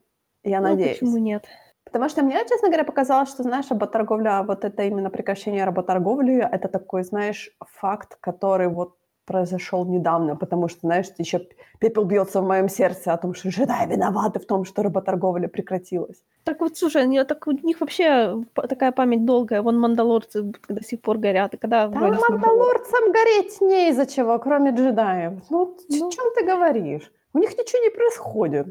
[0.43, 0.99] Я Ну, надеюсь.
[0.99, 1.45] почему нет?
[1.85, 6.67] Потому что мне, честно говоря, показалось, что, знаешь, работорговля, вот это именно прекращение работорговли, это
[6.67, 8.95] такой, знаешь, факт, который вот
[9.27, 11.39] произошел недавно, потому что, знаешь, еще
[11.79, 16.23] пепел бьется в моем сердце о том, что джедаи виноваты в том, что работорговля прекратилась.
[16.45, 19.61] Так вот, слушай, они, так у них вообще п- такая память долгая.
[19.61, 21.53] Вон мандалорцы до сих пор горят.
[21.53, 22.31] И когда Мандалорцами?
[22.31, 25.33] мандалорцам гореть не из-за чего, кроме джедаев.
[25.49, 26.09] Ну, о Ну.
[26.11, 27.11] чем ты говоришь?
[27.33, 28.67] У них ничего не происходит.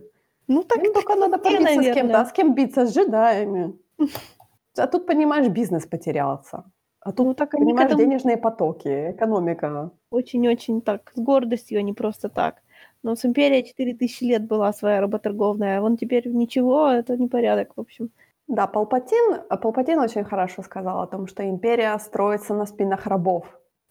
[0.49, 2.21] Ну так Им только надо побиться с кем-то, наверное.
[2.21, 2.87] а с кем биться?
[2.87, 3.75] С джедаями.
[4.79, 6.65] А тут, понимаешь, бизнес потерялся.
[7.07, 9.93] А тут, Ну так понимаешь, этому денежные потоки, экономика.
[10.11, 12.57] очень-очень так, с гордостью, а не просто так.
[13.05, 17.81] Но с Империей 4000 лет была своя работорговная, а вон теперь ничего, это непорядок, в
[17.81, 18.11] общем.
[18.49, 23.45] Да, Палпатин, Палпатин очень хорошо сказал о том, что империя строится на спинах рабов.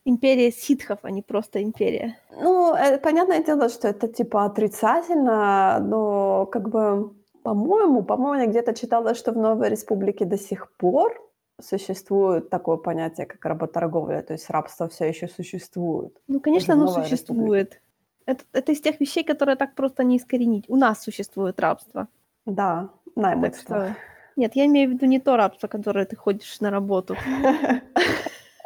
[0.04, 2.18] Империя ситхов, а не просто империя.
[2.42, 8.74] Ну, э, понятное дело, что это типа отрицательно, но как бы, по-моему, по-моему, я где-то
[8.74, 11.25] читала, что в Новой Республике до сих пор
[11.62, 16.18] существует такое понятие, как работорговля, то есть рабство все еще существует.
[16.28, 17.82] Ну, конечно, оно существует.
[18.26, 20.66] Это, это из тех вещей, которые так просто не искоренить.
[20.68, 22.08] У нас существует рабство.
[22.46, 23.76] Да, Так наймытство.
[23.78, 23.96] что...
[24.36, 27.16] Нет, я имею в виду не то рабство, которое ты ходишь на работу.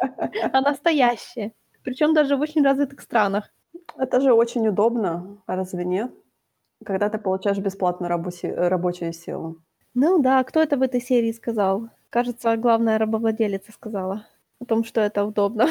[0.52, 1.52] а настоящее.
[1.84, 3.52] Причем даже в очень развитых странах.
[3.96, 6.12] Это же очень удобно, разве нет?
[6.84, 9.58] Когда ты получаешь бесплатно рабочую, рабочую силу.
[9.94, 11.90] Ну да, кто это в этой серии сказал?
[12.10, 14.26] Кажется, главная рабовладелица сказала
[14.60, 15.68] о том, что это удобно.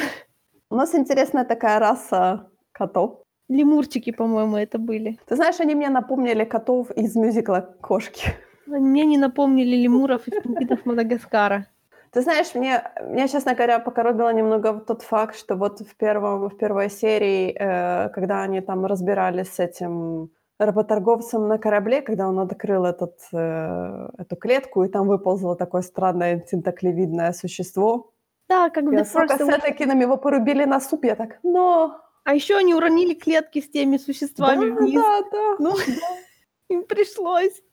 [0.69, 3.21] У нас интересная такая раса котов.
[3.49, 5.19] Лемурчики, по-моему, это были.
[5.25, 8.34] Ты знаешь, они мне напомнили котов из мюзикла «Кошки».
[8.67, 11.65] Мне не напомнили лемуров из пингвинов Мадагаскара.
[12.12, 16.58] Ты знаешь, мне, меня, честно говоря, покоробило немного тот факт, что вот в, первом, в
[16.58, 22.86] первой серии, э, когда они там разбирались с этим работорговцем на корабле, когда он открыл
[22.86, 28.12] этот, э, эту клетку, и там выползло такое странное тентаклевидное существо.
[28.50, 32.02] Да, как бы с таки нам его порубили на суп, я так, но...
[32.26, 35.02] А еще они уронили клетки с теми существами да, вниз.
[35.02, 35.76] Да, да, ну,
[36.69, 37.63] им пришлось.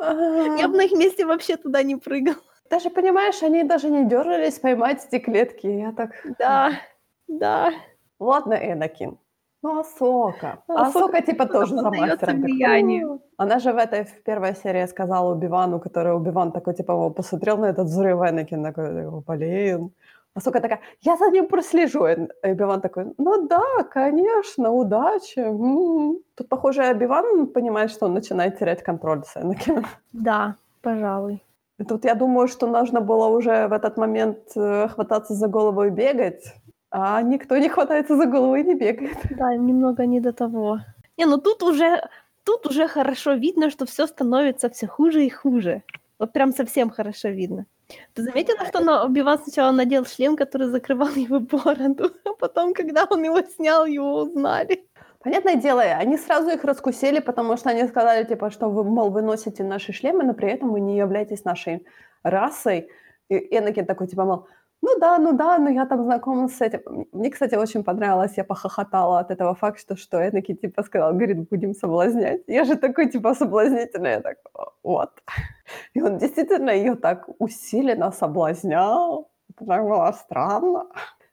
[0.00, 2.34] Я бы на их месте вообще туда не прыгал.
[2.68, 5.66] Даже, понимаешь, они даже не дергались поймать эти клетки.
[5.66, 6.10] Я так...
[6.38, 6.72] Да,
[7.28, 7.72] да.
[8.18, 9.18] Ладно, Энакин.
[9.66, 10.58] Ну, Асока.
[10.68, 12.42] Ну, Асока, типа, тоже за мастером.
[12.42, 13.20] влиянию.
[13.36, 17.66] Она же в этой в первой серии сказала Убивану, который Убиван такой, типа, посмотрел на
[17.66, 19.90] этот взрыв Энакин, такой, блин.
[20.36, 22.06] Асока такая, я за ним прослежу.
[22.06, 25.40] И Убиван такой, ну да, конечно, удачи.
[25.40, 26.18] М-м-м.
[26.36, 29.84] Тут, похоже, Убиван понимает, что он начинает терять контроль с Энакином.
[30.12, 31.42] Да, пожалуй.
[31.80, 35.84] И тут я думаю, что нужно было уже в этот момент э, хвататься за голову
[35.84, 36.54] и бегать,
[36.98, 39.18] а никто не хватается за голову и не бегает.
[39.36, 40.80] Да, им немного не до того.
[41.18, 42.08] Не, ну тут уже,
[42.42, 45.82] тут уже хорошо видно, что все становится все хуже и хуже.
[46.18, 47.66] Вот прям совсем хорошо видно.
[48.14, 53.04] Ты заметила, что на Убиван сначала надел шлем, который закрывал его бороду, а потом, когда
[53.04, 54.86] он его снял, его узнали?
[55.20, 59.20] Понятное дело, они сразу их раскусили, потому что они сказали, типа, что вы, мол, вы
[59.20, 61.84] носите наши шлемы, но при этом вы не являетесь нашей
[62.22, 62.88] расой.
[63.28, 64.46] И Энакин такой, типа, мол,
[64.82, 67.06] ну да, ну да, но я там знакома с этим.
[67.12, 71.74] Мне, кстати, очень понравилось, я похохотала от этого факта, что Энакин, типа, сказал, говорит, будем
[71.74, 72.42] соблазнять.
[72.46, 74.10] Я же такой, типа, соблазнительный.
[74.10, 74.36] Я так,
[74.82, 75.10] вот.
[75.94, 79.28] И он действительно ее так усиленно соблазнял.
[79.50, 80.86] Это так было странно.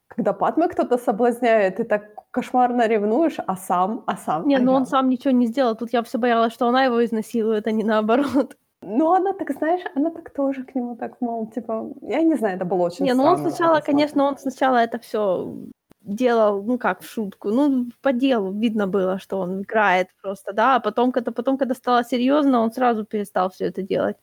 [0.07, 4.47] Когда Падме кто-то соблазняет, ты так кошмарно ревнуешь, а сам, а сам.
[4.47, 4.77] Не, а ну я...
[4.77, 5.75] он сам ничего не сделал.
[5.75, 8.57] Тут я все боялась, что она его изнасилует, а не наоборот.
[8.85, 12.55] Ну, она так, знаешь, она так тоже к нему так, мол, типа, я не знаю,
[12.55, 15.53] это было очень Не, ну он сначала, конечно, он сначала это все
[16.01, 20.75] делал, ну как, в шутку, ну, по делу видно было, что он играет просто, да,
[20.75, 24.17] а потом, когда, потом, когда стало серьезно, он сразу перестал все это делать.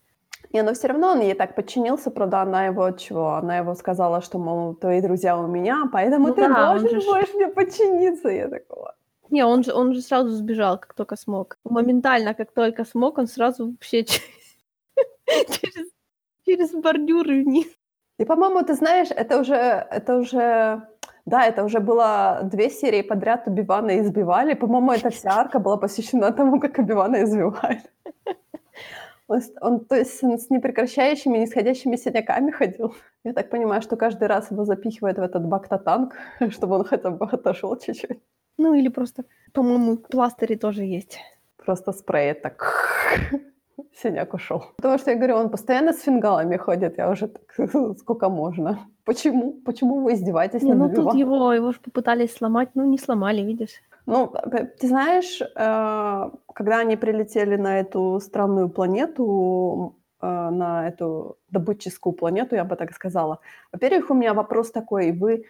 [0.53, 3.35] Не, но все равно он ей так подчинился, правда, она его чего?
[3.35, 7.07] Она его сказала, что, мол, твои друзья у меня, поэтому ну, ты да, должен же...
[7.07, 8.29] будешь мне подчиниться.
[8.29, 8.95] Я такого.
[9.31, 11.57] Не, он же, он же сразу сбежал, как только смог.
[11.65, 14.05] Моментально, как только смог, он сразу вообще
[15.49, 15.89] через,
[16.45, 17.67] через бордюры вниз.
[18.19, 20.83] И, по-моему, ты знаешь, это уже, это уже,
[21.25, 24.55] да, это уже было две серии подряд Убивана избивали.
[24.55, 27.83] По-моему, эта вся арка была посвящена тому, как Убивана избивали.
[29.29, 32.95] Он, он, то есть он с непрекращающими, нисходящими синяками ходил.
[33.25, 36.15] Я так понимаю, что каждый раз его запихивают в этот бактотанк,
[36.51, 38.21] чтобы он хотя бы отошел чуть-чуть.
[38.59, 41.19] Ну или просто, по-моему, пластыри тоже есть.
[41.57, 42.89] Просто спрей так
[43.95, 44.65] синяк ушел.
[44.77, 48.79] Потому что я говорю, он постоянно с фингалами ходит, я уже так, сколько можно.
[49.05, 49.53] Почему?
[49.65, 53.43] Почему вы издеваетесь не, над Ну тут его, его же попытались сломать, ну не сломали,
[53.43, 53.83] видишь.
[54.07, 54.33] Ну,
[54.81, 62.57] ты знаешь, э, когда они прилетели на эту странную планету, э, на эту добытческую планету,
[62.57, 63.39] я бы так сказала.
[63.73, 65.13] Во-первых, у меня вопрос такой.
[65.13, 65.45] Вы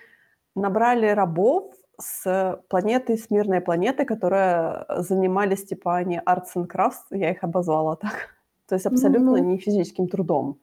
[0.55, 7.31] набрали рабов с планеты, с мирной планеты, которые занимались, типа, они arts and crafts, я
[7.31, 8.37] их обозвала так.
[8.69, 9.41] То есть абсолютно mm-hmm.
[9.41, 10.59] не физическим трудом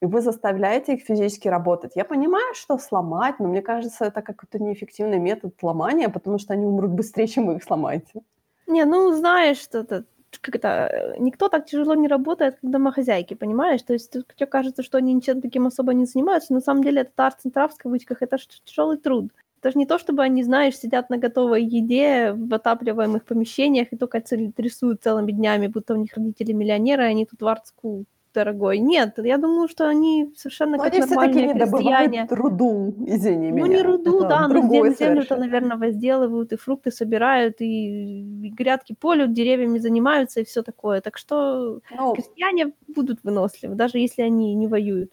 [0.00, 1.92] и вы заставляете их физически работать.
[1.96, 6.66] Я понимаю, что сломать, но мне кажется, это какой-то неэффективный метод ломания, потому что они
[6.66, 8.22] умрут быстрее, чем вы их сломаете.
[8.66, 10.04] Не, ну знаешь, что это
[10.42, 13.82] как это, никто так тяжело не работает, как домохозяйки, понимаешь?
[13.82, 17.00] То есть тебе кажется, что они ничем таким особо не занимаются, но на самом деле
[17.00, 19.32] это арт в кавычках, это тяжелый труд.
[19.60, 23.96] Это же не то, чтобы они, знаешь, сидят на готовой еде в отапливаемых помещениях и
[23.96, 24.22] только
[24.56, 28.78] рисуют целыми днями, будто у них родители миллионеры, и они тут в art school дорогой.
[28.78, 32.28] Нет, я думаю, что они совершенно но как они нормальные все-таки крестьяне.
[32.30, 33.66] не руду, извини ну, меня.
[33.66, 38.50] Ну, не руду, Это да, но землю, землю-то, наверное, возделывают, и фрукты собирают, и, и
[38.50, 41.00] грядки полют, деревьями занимаются, и все такое.
[41.00, 45.10] Так что ну, крестьяне будут выносливы, даже если они не воюют.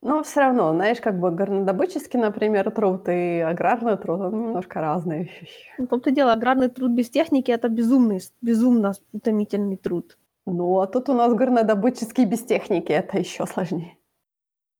[0.00, 5.24] Но все равно, знаешь, как бы горнодобыческий, например, труд и аграрный труд, это немножко разные
[5.40, 5.74] вещи.
[5.76, 10.16] Ну, в том-то дело, аграрный труд без техники– это безумный, безумно утомительный труд.
[10.46, 13.96] Ну, а тут у нас горнодобытческий без техники, это еще сложнее.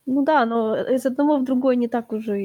[0.06, 2.38] Ну да, но из одного в другой не так уже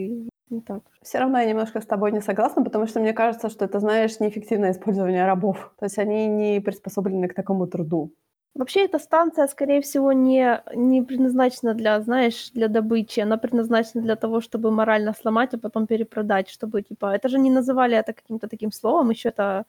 [0.49, 0.83] Не так.
[1.01, 4.19] Все равно я немножко с тобой не согласна, потому что мне кажется, что это, знаешь,
[4.19, 5.73] неэффективное использование рабов.
[5.79, 8.11] То есть они не приспособлены к такому труду.
[8.55, 13.21] Вообще эта станция, скорее всего, не, не предназначена для, знаешь, для добычи.
[13.21, 17.49] Она предназначена для того, чтобы морально сломать, а потом перепродать, чтобы, типа, это же не
[17.49, 19.65] называли это каким-то таким словом, еще это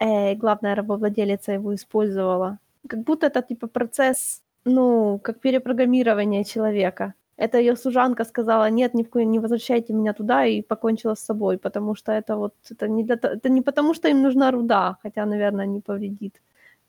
[0.00, 2.58] э, главная рабовладелица его использовала.
[2.88, 7.14] Как будто это, типа, процесс, ну, как перепрограммирование человека.
[7.36, 11.20] Это ее служанка сказала, нет, ни в коем не возвращайте меня туда, и покончила с
[11.20, 14.96] собой, потому что это вот, это не, для, это не потому, что им нужна руда,
[15.02, 16.42] хотя, наверное, не повредит.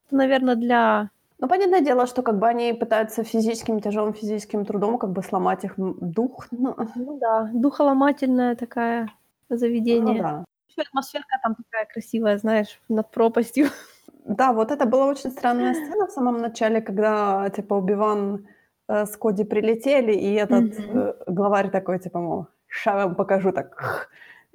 [0.08, 4.98] Это, наверное, для ну, понятное дело, что как бы они пытаются физическим, тяжелым физическим трудом
[4.98, 6.48] как бы сломать их дух.
[6.52, 9.08] Ну, ну да, духоломательное такое
[9.50, 10.16] заведение.
[10.16, 10.46] Ну, да.
[10.70, 13.68] Еще атмосферка там такая красивая, знаешь, над пропастью.
[14.26, 18.48] Да, вот это была очень странная сцена в самом начале, когда, типа, Убиван
[18.90, 21.24] э, с Коди прилетели, и этот mm-hmm.
[21.28, 24.10] э, главарь такой, типа, мол, ща вам покажу так,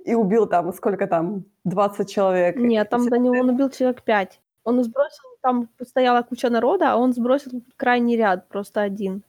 [0.05, 2.57] и убил там, сколько там, 20 человек.
[2.57, 4.41] Нет, там до него он убил человек 5.
[4.65, 9.23] Он сбросил там стояла куча народа, а он сбросил крайний ряд, просто один.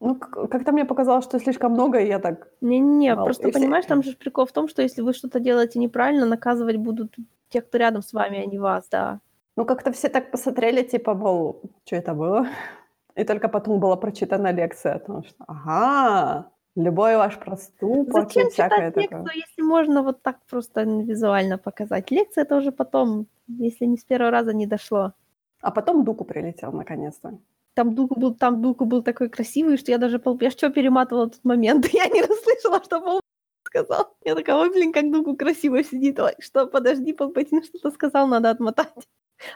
[0.00, 2.48] Ну, как-то мне показалось, что слишком много, и я так...
[2.60, 6.76] Не-не, просто, понимаешь, там же прикол в том, что если вы что-то делаете неправильно, наказывать
[6.76, 7.16] будут
[7.48, 9.20] те, кто рядом с вами, а не вас, да.
[9.56, 12.46] Ну, как-то все так посмотрели, типа, мол, что это было?
[13.16, 16.50] И только потом была прочитана лекция о том, что, ага,
[16.82, 19.34] любой ваш проступок Зачем и всякое читать лекцию, такое.
[19.34, 22.10] если можно вот так просто визуально показать?
[22.10, 25.12] Лекция это уже потом, если не с первого раза не дошло.
[25.60, 27.38] А потом Дуку прилетел наконец-то.
[27.74, 30.38] Там Дуку был, там Дуку был такой красивый, что я даже пол...
[30.40, 33.20] Я что перематывала тот момент, я не расслышала, что Пол
[33.64, 34.16] сказал.
[34.24, 36.18] Я такая, ой, блин, как Дуку красиво сидит.
[36.20, 38.88] Ой, что, подожди, Палпатин что-то сказал, надо отмотать.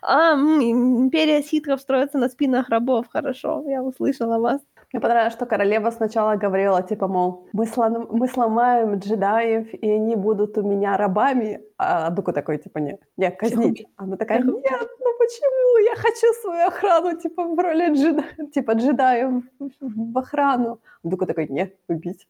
[0.00, 4.61] А, империя ситхов строится на спинах рабов, хорошо, я услышала вас.
[4.92, 8.09] Мне понравилось, что королева сначала говорила, типа, мол, мы, слом...
[8.11, 11.61] мы сломаем джедаев, и они будут у меня рабами.
[11.78, 13.87] А Дуку такой, типа, не, не, казнить.
[13.96, 15.78] Она такая, нет, ну почему?
[15.85, 18.24] Я хочу свою охрану, типа, в роли джеда...
[18.52, 19.44] типа, джедаев
[19.81, 20.78] в охрану.
[21.02, 22.28] Дуку такой, нет, убить.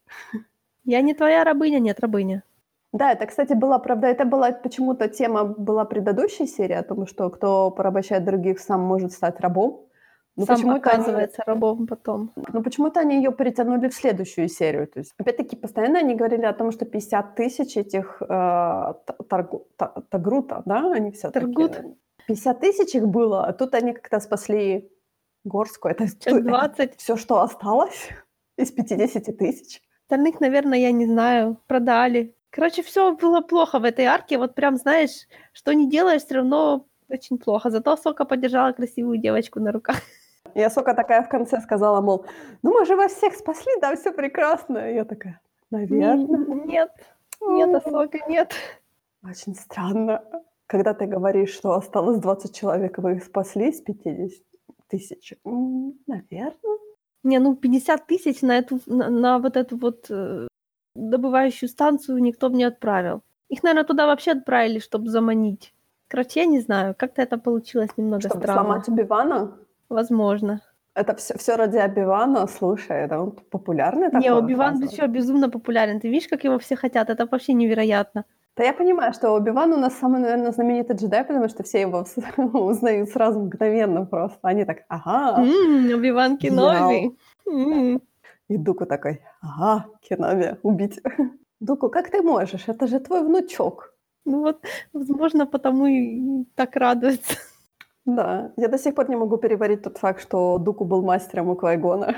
[0.85, 2.43] Я не твоя рабыня, нет, рабыня.
[2.93, 7.29] Да, это, кстати, была, правда, это была почему-то тема была предыдущей серии о том, что
[7.29, 9.81] кто порабощает других, сам может стать рабом.
[10.35, 11.53] Ну, Сам почему оказывается они...
[11.53, 12.31] рабом потом.
[12.53, 14.87] Ну, почему-то они ее перетянули в следующую серию.
[14.87, 18.93] То есть, опять-таки, постоянно они говорили о том, что 50 тысяч этих э,
[19.29, 19.67] таргу,
[20.09, 21.79] тагрута, да, они все Таргут.
[22.27, 24.89] 50 тысяч их было, а тут они как-то спасли
[25.43, 25.91] горскую.
[25.91, 26.97] Это 20.
[26.97, 28.09] все, что осталось
[28.57, 29.81] из 50 тысяч.
[30.03, 32.35] Остальных, наверное, я не знаю, продали.
[32.49, 34.37] Короче, все было плохо в этой арке.
[34.37, 37.69] Вот прям, знаешь, что не делаешь, все равно очень плохо.
[37.69, 39.97] Зато Сока поддержала красивую девочку на руках.
[40.55, 42.25] Я Сока такая в конце сказала, мол,
[42.61, 44.91] ну мы же вас всех спасли, да, все прекрасно.
[44.91, 45.39] И я такая,
[45.71, 46.65] наверное.
[46.65, 46.91] Нет,
[47.41, 48.53] нет, Асока, нет.
[49.23, 50.23] Очень странно,
[50.67, 54.43] когда ты говоришь, что осталось 20 человек, вы их спасли из 50
[54.87, 55.33] тысяч.
[55.43, 56.77] Наверное.
[57.23, 60.47] Не, ну 50 тысяч на, эту, на, на вот эту вот э,
[60.93, 63.21] добывающую станцию никто бы не отправил.
[63.47, 65.73] Их, наверное, туда вообще отправили, чтобы заманить.
[66.09, 68.61] Короче, я не знаю, как-то это получилось немного Чтобы странно.
[68.61, 69.57] сломать Убивана?
[69.93, 70.61] Возможно.
[70.95, 74.21] Это все, все ради Обивана, слушай, это он популярный такой?
[74.21, 75.99] Не, Обиван еще безумно популярен.
[75.99, 77.09] Ты видишь, как его все хотят?
[77.09, 78.25] Это вообще невероятно.
[78.57, 82.05] Да я понимаю, что Обиван у нас самый, наверное, знаменитый джедай, потому что все его
[82.53, 84.39] узнают сразу мгновенно просто.
[84.41, 85.37] Они так, ага.
[85.37, 87.15] Обиван Кеноби.
[87.47, 88.01] Mm.
[88.49, 90.99] И Дуку такой, ага, Кеноби, убить.
[91.59, 92.67] Дуку, как ты можешь?
[92.67, 93.93] Это же твой внучок.
[94.25, 97.37] Ну вот, возможно, потому и так радуется.
[98.05, 101.55] Да, я до сих пор не могу переварить тот факт, что Дуку был мастером у
[101.55, 102.15] Квайгона.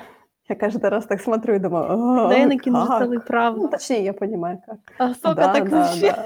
[0.47, 3.55] Я каждый раз так смотрю и думаю, да, Энакин же целый прав.
[3.57, 4.77] Ну, точнее, я понимаю, как.
[4.99, 6.11] А сколько да, так да, вообще?
[6.11, 6.25] Да.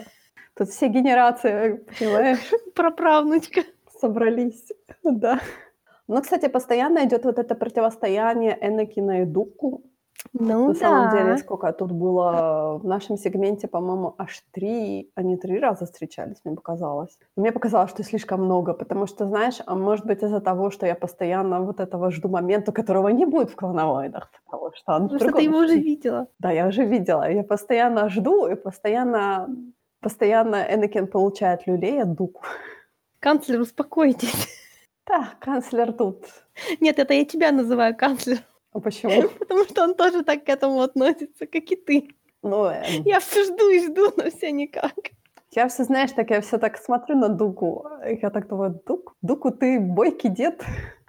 [0.56, 2.52] Тут все генерации, понимаешь?
[2.76, 3.62] Проправнучка.
[4.00, 4.72] Собрались,
[5.04, 5.40] да.
[6.08, 9.84] Но, кстати, постоянно идет вот это противостояние Энакина и Дуку.
[10.34, 10.80] Ну На да.
[10.80, 16.38] самом деле, сколько тут было в нашем сегменте, по-моему, аж три, они три раза встречались,
[16.44, 17.18] мне показалось.
[17.36, 20.96] Мне показалось, что слишком много, потому что, знаешь, а может быть из-за того, что я
[20.96, 25.32] постоянно вот этого жду момента, которого не будет в клоновоидах, потому что он Потому что
[25.32, 26.28] ты его уже видела.
[26.40, 27.32] Да, я уже видела.
[27.32, 29.48] Я постоянно жду, и постоянно,
[30.02, 32.42] постоянно Энакин получает люлей от Дуку.
[33.20, 34.48] Канцлер, успокойтесь.
[35.08, 36.26] Да, канцлер тут.
[36.80, 38.38] Нет, это я тебя называю канцлер.
[38.74, 39.30] А почему?
[39.40, 42.10] Потому что он тоже так к этому относится, как и ты.
[42.44, 44.94] Ну, эм, Я все жду и жду, но все никак.
[45.52, 47.86] я все, знаешь, так я все так смотрю на Дуку.
[48.22, 50.64] Я так думаю, Дук, Дуку, ты бойкий дед.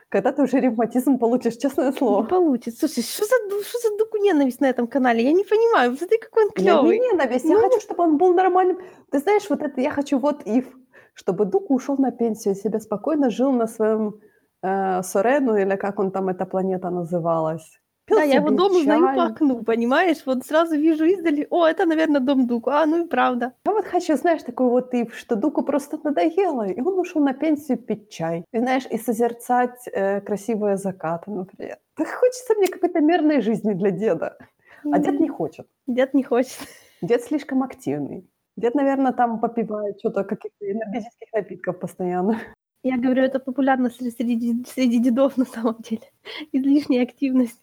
[0.08, 2.24] Когда ты уже ревматизм получишь, честное Не слово.
[2.24, 2.88] получится.
[2.88, 5.22] Слушай, что за, что за дуку ненависть на этом канале?
[5.22, 5.96] Я не понимаю.
[5.96, 6.98] Смотри, какой он Я не клевый.
[6.98, 7.60] ненависть, я Ну.
[7.60, 8.78] хочу, чтобы он был нормальным.
[9.12, 10.64] Ты знаешь, вот это я хочу вот if,
[11.14, 14.18] чтобы Дуку ушел на пенсию, себе спокойно жил на своем
[14.62, 17.80] э, Сорену, или как он там, эта планета называлась.
[18.06, 20.18] Пил Да, я его дом узнаю по окну, понимаешь?
[20.26, 22.70] Вот сразу вижу издали, о, это, наверное, дом Дуку.
[22.70, 23.52] А, ну и правда.
[23.64, 27.32] Я вот хочу, знаешь, такой вот if, что Дуку просто надоело, и он ушел на
[27.34, 28.44] пенсию пить чай.
[28.52, 31.78] И знаешь, и созерцать э, красивые закаты, например.
[31.96, 34.36] Так хочется мне какой-то мирной жизни для деда.
[34.90, 35.66] А дед не хочет.
[35.86, 36.58] Дед не хочет.
[37.02, 38.28] Дед слишком активный.
[38.56, 42.40] Дед, наверное, там попивает что-то, каких-то энергетических напитков постоянно.
[42.82, 46.10] Я говорю, это популярно среди, среди, дедов на самом деле.
[46.52, 47.60] Излишняя активность.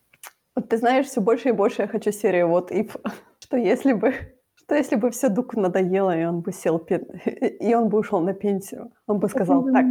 [0.55, 2.95] Вот ты знаешь, все больше и больше я хочу серию вот if.
[3.39, 4.13] Что если бы,
[4.55, 8.19] что если бы все Дуку надоело, и он бы сел, пен- и он бы ушел
[8.19, 8.91] на пенсию.
[9.07, 9.85] Он бы сказал, так.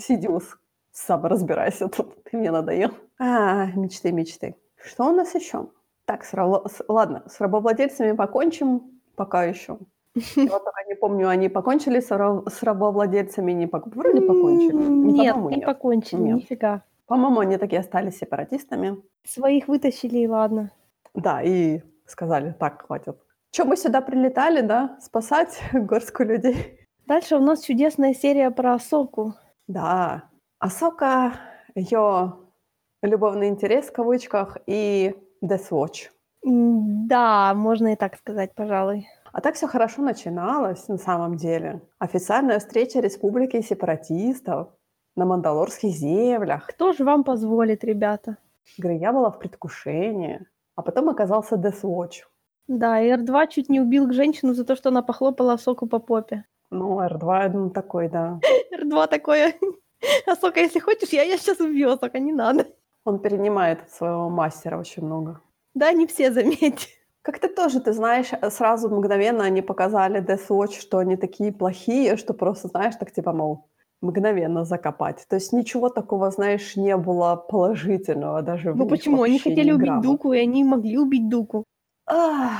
[0.00, 0.58] Сидиус,
[0.92, 2.90] сам разбирайся тут, ты мне надоел.
[3.18, 4.54] А, мечты, мечты.
[4.76, 5.68] Что у нас еще?
[6.06, 9.78] Так, с рабо- ладно, с рабовладельцами покончим пока еще.
[10.14, 14.76] Я вот только не помню, они покончили с, ра- с рабовладельцами, не пок- вроде покончили.
[14.86, 16.82] М, Не, Нет, не покончили, нифига.
[17.06, 18.96] По-моему, они такие остались сепаратистами.
[19.26, 20.70] Своих вытащили, и ладно.
[21.14, 23.16] Да, и сказали, так, хватит.
[23.50, 26.78] Че, мы сюда прилетали, да, спасать горстку людей?
[27.06, 29.34] Дальше у нас чудесная серия про Асоку.
[29.66, 30.24] Да,
[30.58, 31.32] Асока,
[31.74, 32.34] ее
[33.02, 36.10] любовный интерес в кавычках и Death Watch.
[36.44, 39.06] Да, можно и так сказать, пожалуй.
[39.32, 41.80] А так все хорошо начиналось на самом деле.
[41.98, 44.68] Официальная встреча республики сепаратистов
[45.16, 46.66] на Мандалорских землях.
[46.66, 48.36] Кто же вам позволит, ребята?
[48.78, 50.46] Говорю, я была в предвкушении.
[50.76, 52.24] А потом оказался Death Watch.
[52.68, 56.44] Да, и R2 чуть не убил женщину за то, что она похлопала Асоку по попе.
[56.70, 58.40] Ну, R2, ну, такой, да.
[58.74, 59.54] R2 такое...
[60.26, 62.66] Асока, если хочешь, я, я сейчас убью Асока, не надо.
[63.04, 65.40] Он перенимает от своего мастера очень много.
[65.74, 66.88] Да, не все, заметь.
[67.22, 72.34] Как-то тоже, ты знаешь, сразу мгновенно они показали Death Watch, что они такие плохие, что
[72.34, 73.68] просто, знаешь, так типа, мол,
[74.00, 75.24] мгновенно закопать.
[75.28, 79.22] То есть ничего такого, знаешь, не было положительного даже в Ну почему?
[79.22, 80.00] Они хотели убить.
[80.00, 81.64] Дуку, и они могли убить Дуку.
[82.06, 82.58] Ах,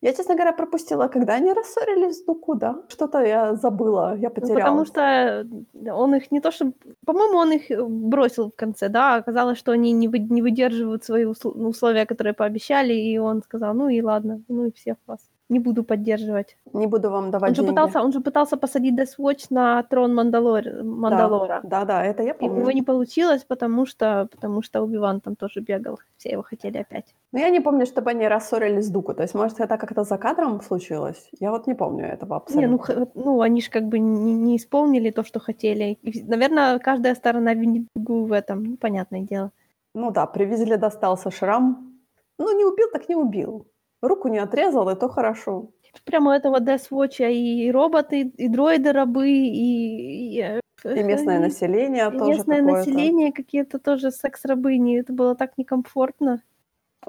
[0.00, 2.76] Я, честно говоря, пропустила, когда они рассорились с Дуку, да?
[2.88, 4.60] Что-то я забыла, я Ну, потеряла.
[4.60, 5.46] потому что
[5.92, 6.72] он их не то что...
[7.04, 9.16] По-моему, он их э, бросил в конце, да?
[9.16, 13.42] Оказалось, что они не, вы- не выдерживают свои усл- ну, условия, которые пообещали, и он
[13.42, 15.20] сказал, ну и ладно, ну и всех вас.
[15.48, 16.58] Не буду поддерживать.
[16.74, 17.74] Не буду вам давать Он же, деньги.
[17.74, 21.60] пытался, он же пытался посадить Death Watch на трон Мандалор- Мандалора.
[21.62, 22.60] Да, да, это я И у помню.
[22.60, 25.98] него не получилось, потому что, потому что Убиван там тоже бегал.
[26.18, 27.14] Все его хотели опять.
[27.32, 29.14] Но я не помню, чтобы они рассорились с Дуку.
[29.14, 31.30] То есть, может, это как-то за кадром случилось?
[31.40, 32.94] Я вот не помню этого абсолютно.
[32.94, 35.98] Не, ну, ну они же как бы не, не исполнили то, что хотели.
[36.02, 38.64] И, наверное, каждая сторона винит другую в этом.
[38.64, 39.50] Ну, понятное дело.
[39.94, 41.94] Ну да, привезли, достался шрам.
[42.38, 43.66] Ну, не убил, так не убил.
[44.02, 45.70] Руку не отрезал, и то хорошо.
[46.04, 50.38] Прямо этого Death Watch и роботы, и дроиды-рабы, и...
[50.38, 55.00] и, э, И местное и- население и тоже местное население, какие-то тоже секс-рабыни.
[55.00, 56.42] Это было так некомфортно.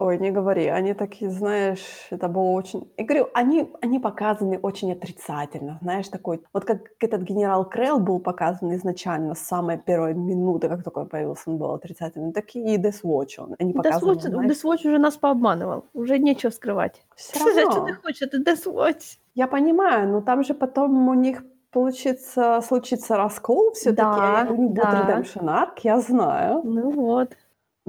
[0.02, 2.89] Ой, не говори, они такие, знаешь, это было очень...
[2.95, 6.41] Я говорю, они, они показаны очень отрицательно, знаешь, такой...
[6.54, 11.10] Вот как этот генерал Крелл был показан изначально, с самой первой минуты, как только он
[11.10, 13.56] появился, он был отрицательный, так и Death Watch он.
[13.60, 15.84] Они показаны, Watch, знаешь, Death Watch уже нас пообманывал.
[15.93, 17.04] Уже нечего скрывать.
[17.36, 17.72] а равно.
[17.72, 18.22] что ты хочешь?
[18.22, 19.18] Это Death Watch.
[19.36, 24.74] Я понимаю, но там же потом у них получится, случится раскол все-таки, Да, у них
[24.74, 25.06] да.
[25.06, 26.62] Redemption Arc, я знаю.
[26.64, 27.36] Ну вот.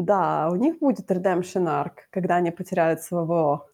[0.00, 3.66] Да, у них будет Redemption Arc, когда они потеряют своего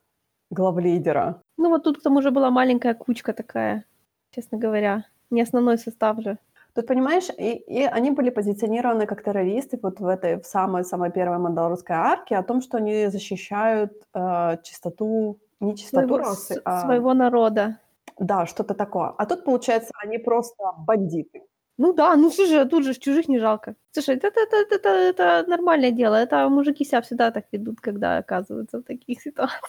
[0.51, 1.41] главлидера.
[1.57, 3.85] Ну вот тут к тому же была маленькая кучка такая,
[4.33, 5.05] честно говоря.
[5.31, 6.39] Не основной состав же.
[6.75, 11.39] Тут, понимаешь, и, и они были позиционированы как террористы вот в этой в самой-самой первой
[11.39, 17.15] мандалорской арке о том, что они защищают э, чистоту, не чистоту Своего, расы, а своего
[17.15, 17.79] народа.
[18.19, 19.15] да, что-то такое.
[19.17, 21.43] А тут, получается, они просто бандиты.
[21.79, 23.75] Ну да, ну слушай, а тут же чужих не жалко.
[23.93, 26.15] Слушай, это, это, это, это, это нормальное дело.
[26.15, 29.63] Это мужики себя всегда так ведут, когда оказываются в таких ситуациях.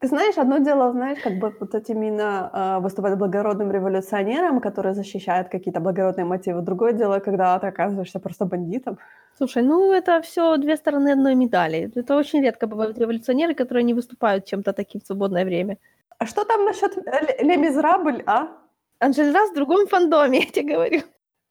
[0.00, 4.94] Ты знаешь, одно дело, знаешь, как бы вот этим именно э, выступать благородным революционером, который
[4.94, 6.62] защищает какие-то благородные мотивы.
[6.62, 8.98] Другое дело, когда ты оказываешься просто бандитом.
[9.36, 11.90] Слушай, ну это все две стороны одной медали.
[11.94, 15.76] Это очень редко бывают революционеры, которые не выступают чем-то таким в свободное время.
[16.18, 18.48] А что там насчет Ле Ле Мизрабль, а?
[19.00, 21.00] Анжель раз в другом фандоме, я тебе говорю.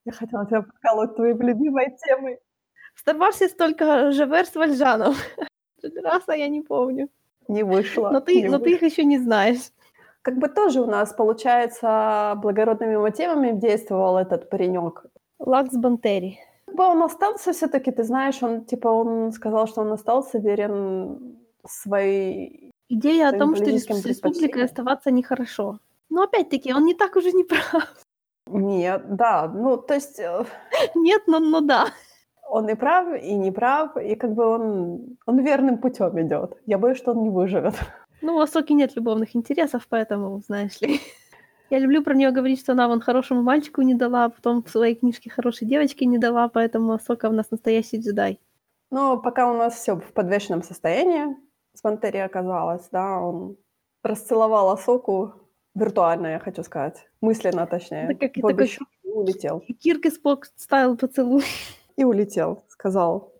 [0.10, 2.40] Я хотела тебя подколоть твоей любимой темой.
[2.96, 5.14] В Старварсе столько Жевер с Вальжаном.
[5.84, 7.10] Анжель Раса я не помню.
[7.48, 8.10] Не вышло.
[8.10, 9.70] Но ты, не но ты их еще не знаешь.
[10.24, 15.06] Как бы тоже у нас, получается, благородными мотивами действовал этот паренек.
[15.38, 16.40] Лакс Бантери.
[16.66, 21.38] бы он остался все-таки, ты знаешь, он типа он сказал, что он остался верен
[21.68, 25.78] своей Идея о том, что республикой оставаться нехорошо.
[26.10, 27.94] Но опять-таки, он не так уже не прав.
[28.52, 30.46] Нет, да, ну то есть э,
[30.96, 31.88] Нет, но, но да.
[32.50, 36.58] он и прав, и не прав, и как бы он, он верным путем идет.
[36.66, 37.76] Я боюсь, что он не выживет.
[38.22, 41.00] Ну, у Асоки нет любовных интересов, поэтому, знаешь ли.
[41.70, 44.70] Я люблю про нее говорить, что она вон хорошему мальчику не дала, а потом в
[44.70, 48.40] своей книжке хорошей девочке не дала, поэтому Асока у нас настоящий джедай.
[48.90, 51.38] Но пока у нас все в подвешенном состоянии,
[51.76, 53.56] с Пантери оказалось, да, он
[54.02, 55.34] расцеловал Асоку
[55.76, 58.08] виртуально, я хочу сказать, мысленно точнее.
[58.08, 59.64] Да как и в обе такой улетел.
[59.80, 61.44] Кирк Спок ставил поцелуй.
[61.96, 63.34] И улетел, сказал,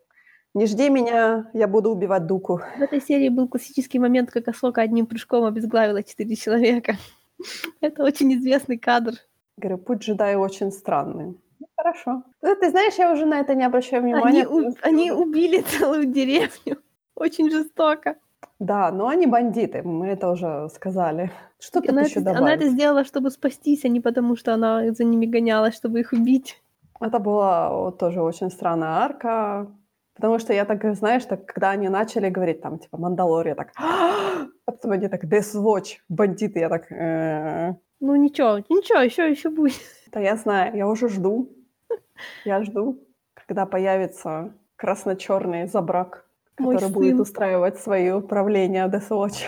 [0.54, 2.60] не жди меня, я буду убивать Дуку.
[2.78, 6.98] В этой серии был классический момент, как Асока одним прыжком обезглавила четыре человека.
[7.82, 9.14] Это очень известный кадр.
[9.58, 11.38] Говорю, путь джедая очень странный.
[11.60, 12.24] Ну, хорошо.
[12.42, 14.48] Ну, Ты знаешь, я уже на это не обращаю Они, внимания.
[14.48, 16.78] у- потому что- они убили целую деревню.
[17.16, 18.16] Очень жестоко.
[18.60, 21.32] Да, но они бандиты, мы это уже сказали.
[21.60, 24.92] Что тут Она еще это, она это сделала, чтобы спастись, а не потому, что она
[24.92, 26.62] за ними гонялась, чтобы их убить.
[27.02, 29.68] Это была вот тоже очень странная арка,
[30.16, 33.72] потому что я так, знаешь, так, когда они начали говорить там, типа, Мандалор, я так,
[33.78, 39.50] а потом они так, Death Watch, бандиты, я так, «Э, Ну ничего, ничего, еще еще
[39.50, 39.74] будет.
[40.12, 41.50] да я знаю, я уже жду,
[42.46, 43.00] я жду,
[43.34, 46.26] когда появится красно-черный забрак,
[46.60, 47.22] Мой который будет сын.
[47.22, 49.44] устраивать свои управления Death Watch.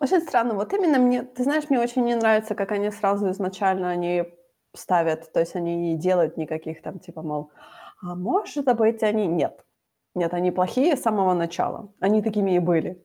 [0.00, 3.90] Очень странно, вот именно мне, ты знаешь, мне очень не нравится, как они сразу изначально
[3.90, 4.24] они
[4.74, 7.50] ставят, то есть они не делают никаких там, типа, мол,
[8.02, 9.26] а может быть они...
[9.26, 9.64] Нет,
[10.14, 13.04] нет, они плохие с самого начала, они такими и были.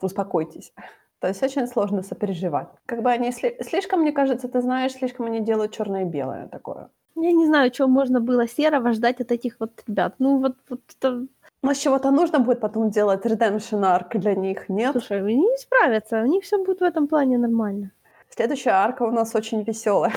[0.00, 0.72] Успокойтесь.
[1.18, 2.68] То есть очень сложно сопереживать.
[2.86, 6.48] Как бы они сли- слишком, мне кажется, ты знаешь, слишком они делают черное и белое
[6.48, 6.88] такое.
[7.16, 10.14] Я не знаю, чего можно было серого ждать от этих вот ребят.
[10.18, 11.26] Ну вот, вот это...
[11.62, 14.92] Но с чего-то нужно будет потом делать redemption арк для них, нет?
[14.92, 17.90] Слушай, они не справятся, у них все будет в этом плане нормально.
[18.30, 20.12] Следующая арка у нас очень веселая.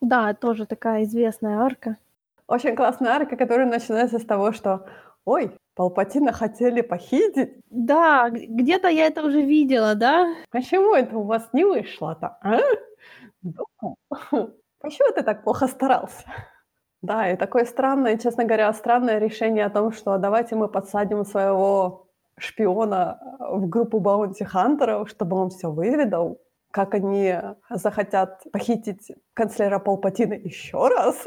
[0.00, 1.96] Да, тоже такая известная арка.
[2.46, 4.86] Очень классная арка, которая начинается с того, что
[5.24, 7.60] «Ой, Палпатина хотели похитить.
[7.68, 10.34] Да, где-то я это уже видела, да?
[10.50, 12.60] Почему это у вас не вышло-то, а?
[13.42, 13.94] Дука?
[14.80, 16.24] Почему ты так плохо старался?»
[17.02, 22.08] Да, и такое странное, честно говоря, странное решение о том, что давайте мы подсадим своего
[22.36, 26.40] шпиона в группу баунти-хантеров, чтобы он все выведал,
[26.70, 27.36] как они
[27.70, 31.24] захотят похитить канцлера Палпатина еще раз.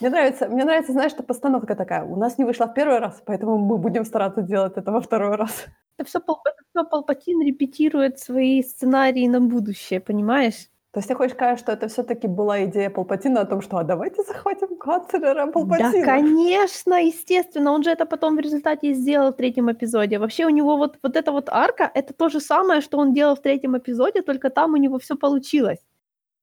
[0.00, 2.02] Мне нравится, мне нравится, знаешь, что постановка такая.
[2.04, 5.36] У нас не вышло в первый раз, поэтому мы будем стараться делать это во второй
[5.36, 5.66] раз.
[5.98, 10.68] Это все, Палпатин репетирует свои сценарии на будущее, понимаешь?
[10.96, 13.84] То есть ты хочешь сказать, что это все-таки была идея Палпатина о том, что а
[13.84, 15.92] давайте захватим канцлера Палпатина?
[15.92, 20.18] Да, конечно, естественно, он же это потом в результате и сделал в третьем эпизоде.
[20.18, 23.36] Вообще у него вот, вот эта вот арка, это то же самое, что он делал
[23.36, 25.80] в третьем эпизоде, только там у него все получилось.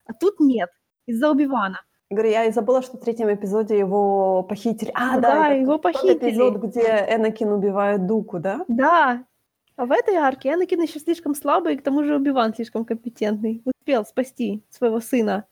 [0.06, 0.70] А тут нет,
[1.08, 1.80] из-за Убивана.
[2.12, 4.92] Говорю, я и забыла, что в третьем эпизоде его похитили.
[4.94, 6.30] А, Да, да, его тот похитили.
[6.30, 8.66] эпизод, где Энакин убивает Дуку, да?
[8.68, 9.24] Да,
[9.76, 13.62] а в этой арке Энакин еще слишком слабый, и к тому же Убиван слишком компетентный.
[13.66, 15.46] Успел спасти своего сына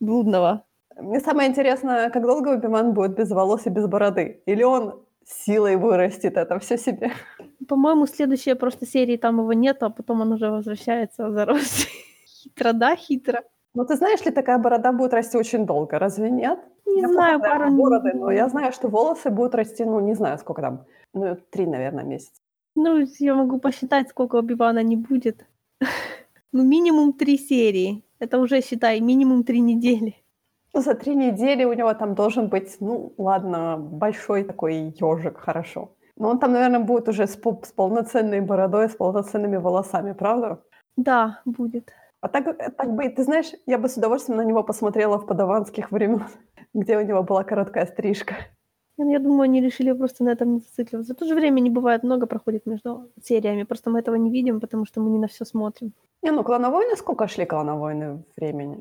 [0.00, 0.64] блудного.
[0.96, 4.42] Мне самое интересное, как долго Убиван будет без волос и без бороды?
[4.46, 7.12] Или он силой вырастет это все себе?
[7.68, 11.90] По-моему, следующая просто серии там его нету, а потом он уже возвращается заросший.
[12.26, 13.42] Хитро, да, хитро.
[13.74, 16.58] Ну, ты знаешь ли, такая борода будет расти очень долго, разве нет?
[16.86, 17.70] Не я знаю, пару...
[17.70, 21.66] бороды, но я знаю, что волосы будут расти, ну, не знаю, сколько там, ну, три,
[21.66, 22.40] наверное, месяца.
[22.80, 25.46] Ну, я могу посчитать, сколько Убивана не будет.
[26.52, 28.02] Ну, минимум три серии.
[28.20, 30.14] Это уже, считай, минимум три недели.
[30.74, 35.90] Ну, за три недели у него там должен быть, ну, ладно, большой такой ежик, хорошо.
[36.16, 40.62] Но он там, наверное, будет уже с, пол- с полноценной бородой, с полноценными волосами, правда?
[40.96, 41.92] Да, будет.
[42.22, 45.26] А так, э, так бы, ты знаешь, я бы с удовольствием на него посмотрела в
[45.26, 46.24] подаванских времен,
[46.74, 48.36] где у него была короткая стрижка.
[48.98, 51.14] Ну, Я думаю, они решили просто на этом не зацикливаться.
[51.14, 53.64] В то же время не бывает много проходит между сериями.
[53.64, 55.92] Просто мы этого не видим, потому что мы не на все смотрим.
[56.22, 58.78] Не, ну, клановойны, сколько шли клановойны времени?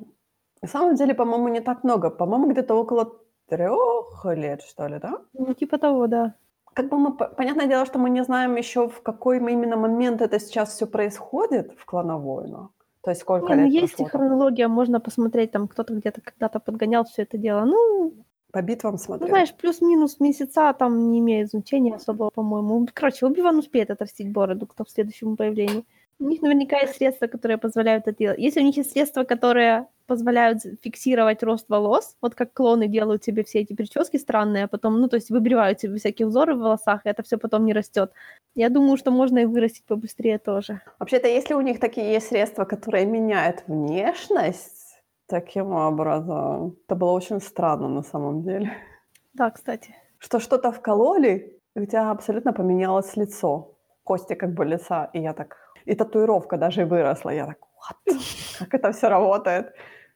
[0.62, 2.10] На самом деле, по-моему, не так много.
[2.10, 3.16] По-моему, где-то около
[3.48, 5.20] трех лет, что ли, да?
[5.34, 6.34] Ну, типа того, да.
[6.74, 10.22] Как бы мы, по- понятное дело, что мы не знаем еще, в какой именно момент
[10.22, 12.70] это сейчас все происходит в клановойнах.
[13.02, 14.22] То есть сколько Не, ну лет есть и прошло там?
[14.22, 17.66] хронология, можно посмотреть, там кто-то где-то когда-то подгонял все это дело.
[17.66, 18.14] Ну,
[18.52, 19.30] По битвам ну, смотрел.
[19.30, 22.88] знаешь, плюс-минус месяца там не имеет значения особого, по-моему.
[22.94, 25.84] Короче, Убиван успеет отрастить бороду к следующему появлению.
[26.20, 28.40] У них наверняка есть средства, которые позволяют это делать.
[28.40, 33.44] Если у них есть средства, которые позволяют фиксировать рост волос, вот как клоны делают себе
[33.44, 37.06] все эти прически странные, а потом, ну, то есть выбривают себе всякие узоры в волосах,
[37.06, 38.12] и это все потом не растет.
[38.56, 40.82] Я думаю, что можно и вырастить побыстрее тоже.
[40.98, 44.87] Вообще-то, если у них такие есть средства, которые меняют внешность
[45.28, 48.72] таким образом, это было очень странно на самом деле.
[49.34, 49.96] Да, кстати.
[50.18, 53.76] Что что-то вкололи, и у тебя абсолютно поменялось лицо.
[54.04, 55.58] Кости как бы лица, и я так...
[55.86, 57.30] И татуировка даже выросла.
[57.30, 58.18] Я так, what?
[58.60, 59.74] Как это все работает?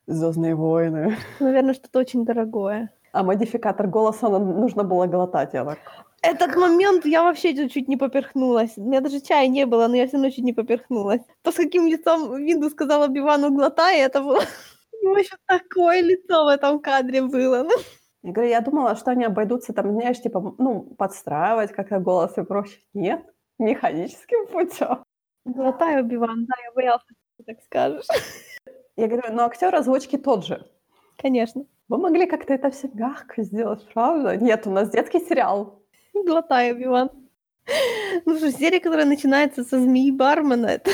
[0.08, 1.16] Звездные войны.
[1.40, 2.90] Наверное, что-то очень дорогое.
[3.14, 5.78] А модификатор голоса нужно было глотать, я так...
[6.24, 8.78] Этот момент я вообще чуть не поперхнулась.
[8.78, 11.22] У меня даже чая не было, но я все равно чуть не поперхнулась.
[11.42, 14.40] То, с каким лицом Винду сказала Бивану глотай, это было...
[15.02, 17.64] Него еще такое лицо в этом кадре было.
[17.64, 17.72] Ну.
[18.24, 22.44] Я говорю, я думала, что они обойдутся там, знаешь, типа, ну, подстраивать как-то голос и
[22.44, 22.80] проще.
[22.94, 23.26] Нет,
[23.58, 25.04] механическим путем.
[25.46, 28.06] Глотай, Биван, да, я боялся, что ты так скажешь.
[28.96, 30.70] Я говорю, ну актер озвучки тот же.
[31.18, 31.66] Конечно.
[31.88, 34.38] Вы могли как-то это все мягко сделать, правда?
[34.38, 35.84] Нет, у нас детский сериал.
[36.14, 37.10] Глотаю, Биван.
[38.26, 40.92] Ну что, серия, которая начинается со змеи бармена, это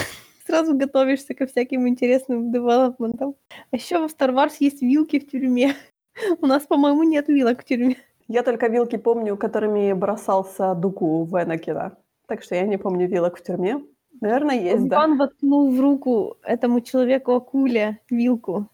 [0.47, 3.35] сразу готовишься ко всяким интересным девелопментам.
[3.71, 5.75] А еще в Star Wars есть вилки в тюрьме.
[6.41, 7.97] У нас, по-моему, нет вилок в тюрьме.
[8.27, 11.97] Я только вилки помню, которыми бросался Дуку в Энакина.
[12.27, 13.83] Так что я не помню вилок в тюрьме.
[14.21, 15.03] Наверное, есть, да.
[15.03, 18.67] Он воткнул в руку этому человеку-акуле вилку.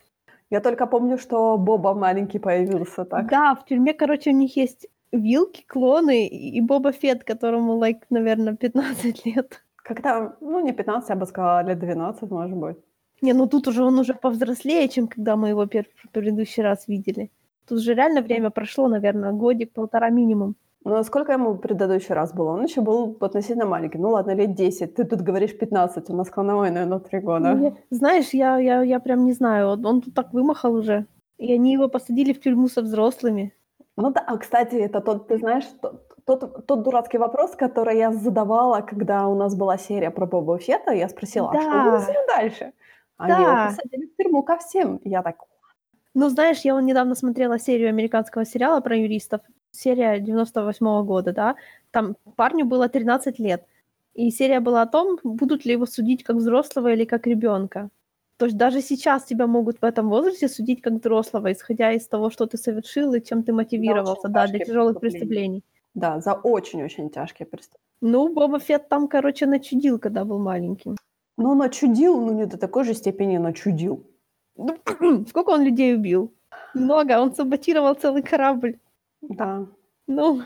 [0.50, 3.30] Я только помню, что Боба маленький появился, так?
[3.30, 8.56] Да, в тюрьме, короче, у них есть вилки, клоны и Боба Фет, которому, like, наверное,
[8.56, 9.63] 15 лет.
[9.84, 12.78] Когда, ну, не 15, я бы сказала, лет 12, может быть.
[13.22, 17.30] Не, ну тут уже он уже повзрослее, чем когда мы его пер- предыдущий раз видели.
[17.68, 20.56] Тут же реально время прошло, наверное, годик-полтора минимум.
[20.86, 22.52] Ну, сколько ему предыдущий раз было?
[22.52, 23.98] Он еще был относительно маленький.
[23.98, 24.96] Ну ладно, лет 10.
[24.96, 26.10] Ты тут говоришь 15.
[26.10, 27.58] У нас клановой, наверное, 3 года.
[27.62, 29.70] Я, знаешь, я, я, я прям не знаю.
[29.70, 31.06] Он, он тут так вымахал уже.
[31.38, 33.54] И они его посадили в тюрьму со взрослыми.
[33.96, 38.12] Ну да, а, кстати, это тот, ты знаешь, тот, тот, тот дурацкий вопрос, который я
[38.12, 40.92] задавала, когда у нас была серия про Боба Фета.
[40.92, 41.60] Я спросила, да.
[41.60, 42.74] а что будет с ним дальше?
[43.18, 43.40] Они Да.
[43.40, 45.00] его посадили в тюрьму ко всем.
[45.04, 45.38] Я так,
[46.14, 49.42] Ну, знаешь, я вон недавно смотрела серию американского сериала про юристов.
[49.72, 51.56] Серия 98 года, да.
[51.92, 53.66] Там парню было 13 лет.
[54.14, 57.90] И серия была о том, будут ли его судить как взрослого или как ребенка.
[58.38, 62.30] То есть даже сейчас тебя могут в этом возрасте судить как взрослого, исходя из того,
[62.30, 65.64] что ты совершил и чем ты мотивировался, да, для тяжкие тяжелых преступлений.
[65.94, 67.84] Да, за очень-очень тяжкие преступления.
[68.02, 70.96] Ну, Боба Фетт там, короче, начудил, когда был маленьким.
[71.38, 74.04] Ну, начудил, ну не до такой же степени начудил.
[74.58, 74.78] Ну,
[75.30, 76.34] сколько он людей убил?
[76.74, 78.80] Много, он саботировал целый корабль.
[79.22, 79.66] Да,
[80.08, 80.42] Ну,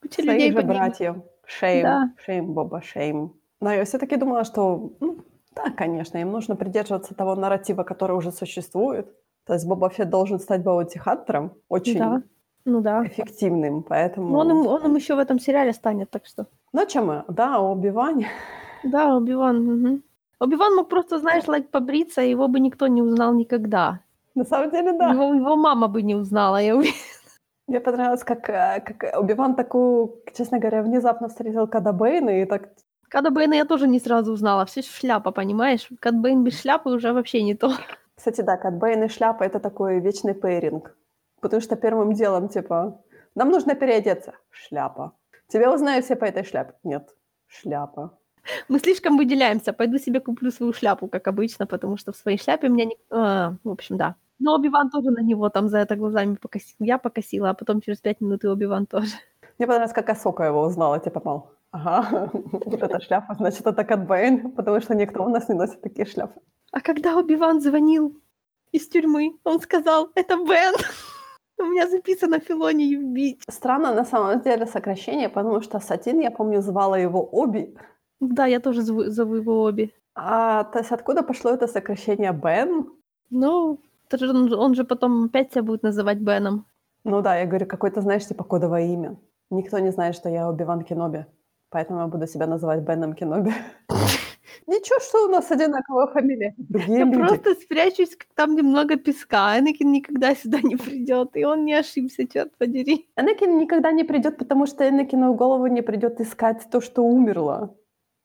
[0.00, 0.74] куча людей своих же погибло.
[0.74, 1.16] братьев.
[1.46, 2.12] Shame, Да.
[2.24, 3.32] shame, Боба, shame.
[3.60, 5.18] Но я все-таки думала, что, ну,
[5.54, 9.12] да, конечно, им нужно придерживаться того нарратива, который уже существует.
[9.44, 12.22] То есть Боба Фетт должен стать bounty hunter ом, очень Да.
[12.64, 13.04] Ну да.
[13.06, 14.28] эффективным, поэтому...
[14.28, 16.46] Ну, он, им, он им еще в этом сериале станет, так что.
[16.72, 17.24] Ну, чем мы?
[17.28, 18.24] Да, Оби-Ван.
[18.84, 19.56] Да, Оби-Ван.
[19.64, 20.02] мгм.
[20.38, 24.00] Оби-Ван мог просто, знаешь, like побриться, и его бы никто не узнал никогда.
[24.34, 25.10] На самом деле, да.
[25.10, 26.96] Его, его мама бы не узнала, я уверена.
[27.68, 32.70] Мне понравилось, как, э, как Оби-Ван такую, честно говоря, внезапно встретил Када Бэйна и так
[33.08, 34.64] Када Бэйна я тоже не сразу узнала.
[34.64, 35.88] Все шляпа, понимаешь?
[36.00, 37.72] Кад Бэйн без шляпы уже вообще не то.
[38.16, 40.96] Кстати, да, Кад Бэйн и шляпа— это такой вечный пейринг.
[41.42, 43.02] Потому что первым делом, типа,
[43.34, 44.34] нам нужно переодеться.
[44.50, 45.12] Шляпа.
[45.48, 46.74] Тебя узнают все по этой шляпе.
[46.84, 47.10] Нет,
[47.48, 48.16] шляпа.
[48.68, 49.72] Мы слишком выделяемся.
[49.72, 52.96] Пойду себе куплю свою шляпу, как обычно, потому что в своей шляпе меня не...
[53.10, 54.14] А, в общем, да.
[54.38, 56.76] Но Оби-Ван тоже на него там за это глазами покосил.
[56.78, 59.12] Я покосила, а потом через пять минут и Оби-Ван тоже.
[59.58, 64.06] Мне понравилось, как Асока его узнала, типа, мол, ага, вот эта шляпа, значит, это Кат
[64.06, 66.40] Бэйн, потому что никто у нас не носит такие шляпы.
[66.70, 68.16] А когда Оби-Ван звонил
[68.72, 70.74] из тюрьмы, он сказал, это Бен.
[71.62, 73.42] У меня записано Филони убить.
[73.48, 77.74] Странно на самом деле сокращение, потому что Сатин, я помню, звала его Оби,
[78.20, 79.90] Да, я тоже зову, зову его Оби.
[80.14, 82.86] а то есть откуда пошло это сокращение Бен?
[83.30, 83.78] Ну,
[84.58, 86.64] он же потом опять себя будет называть Беном.
[87.04, 89.16] Ну да, я говорю, какое-то, знаешь, типа кодовое имя.
[89.50, 91.26] Никто не знает, что я Оби-Ван Кеноби,
[91.70, 93.52] поэтому я буду себя называть Беном Кеноби.
[94.66, 96.54] Ничего, что у нас одинаковая фамилия.
[96.56, 97.16] Другие Я люди.
[97.16, 99.58] просто спрячусь, там немного песка.
[99.58, 103.08] Энакин никогда сюда не придет, и он не ошибся, черт подери.
[103.16, 107.74] Энакин никогда не придет, потому что Энакину в голову не придет искать то, что умерло.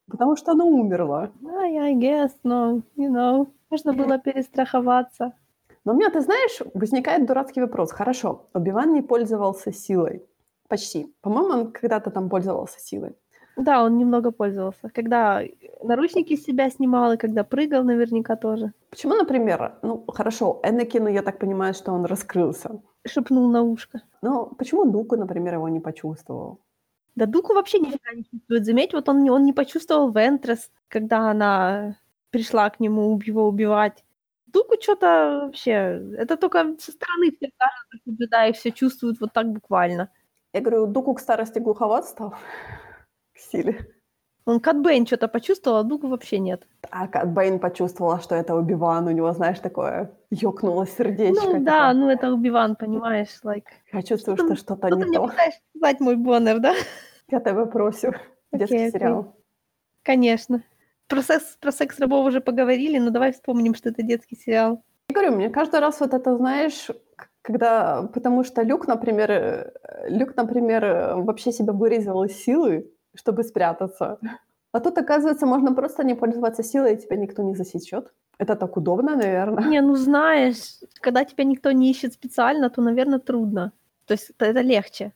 [0.09, 1.31] Потому что оно умерло.
[1.45, 5.33] I, I guess, но, you know, можно было перестраховаться.
[5.83, 7.91] Но у меня, ты знаешь, возникает дурацкий вопрос.
[7.91, 10.25] Хорошо, Оби-Ван не пользовался силой.
[10.67, 11.13] Почти.
[11.21, 13.15] По-моему, он когда-то там пользовался силой.
[13.57, 14.89] Да, он немного пользовался.
[14.89, 15.41] Когда
[15.83, 18.71] наручники с себя снимал, и когда прыгал наверняка тоже.
[18.89, 22.79] Почему, например, ну, хорошо, Энакину, я так понимаю, что он раскрылся.
[23.07, 24.01] Шепнул на ушко.
[24.21, 26.59] Но почему Дуку, например, его не почувствовал?
[27.15, 28.65] Да Дуку вообще нифига не чувствует.
[28.65, 31.95] Заметь, вот он, не- он не почувствовал Вентрес, когда она
[32.29, 34.03] пришла к нему его убивать.
[34.45, 35.99] Дуку что-то вообще...
[36.17, 40.09] Это только со стороны все кажется, что джедаи все чувствуют вот так буквально.
[40.53, 42.35] Я говорю, Дуку к старости глуховат стал.
[43.37, 43.75] К силе.
[44.45, 46.65] Он Кат Бэйн что-то почувствовал, а Дуку вообще нет.
[46.89, 49.05] А Кат Бэйн почувствовала, что это Убиван.
[49.07, 51.45] У него, знаешь, такое ёкнуло сердечко.
[51.45, 53.65] ну да, ну это Убиван, понимаешь, like...
[53.91, 55.27] Я чувствую, Что что ты- что-то Что не ты то.
[55.27, 56.73] пытаешься сказать, мой Боннер, да?
[57.29, 58.13] Я тебя просю.
[58.53, 58.91] Детский окей.
[58.91, 59.35] сериал.
[60.03, 60.63] Конечно.
[61.07, 64.81] Про секс, про секс рабов уже поговорили, но давай вспомним, что это детский сериал.
[65.09, 66.87] Я говорю, мне каждый раз вот это, знаешь,
[67.41, 68.03] когда...
[68.13, 69.71] Потому что Люк, например, э,
[70.09, 74.19] Люк, например, э, вообще себя вырезал из силы, чтобы спрятаться.
[74.71, 78.13] А тут, оказывается, можно просто не пользоваться силой, и тебя никто не засечет.
[78.37, 79.63] Это так удобно, наверное.
[79.67, 83.71] Не, ну знаешь, когда тебя никто не ищет специально, то, наверное, трудно.
[84.05, 85.13] То есть это, легче.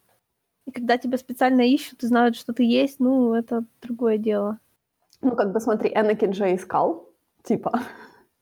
[0.66, 4.58] И когда тебя специально ищут и знают, что ты есть, ну, это другое дело.
[5.22, 7.10] Ну, как бы смотри, Энакин же искал,
[7.44, 7.82] типа.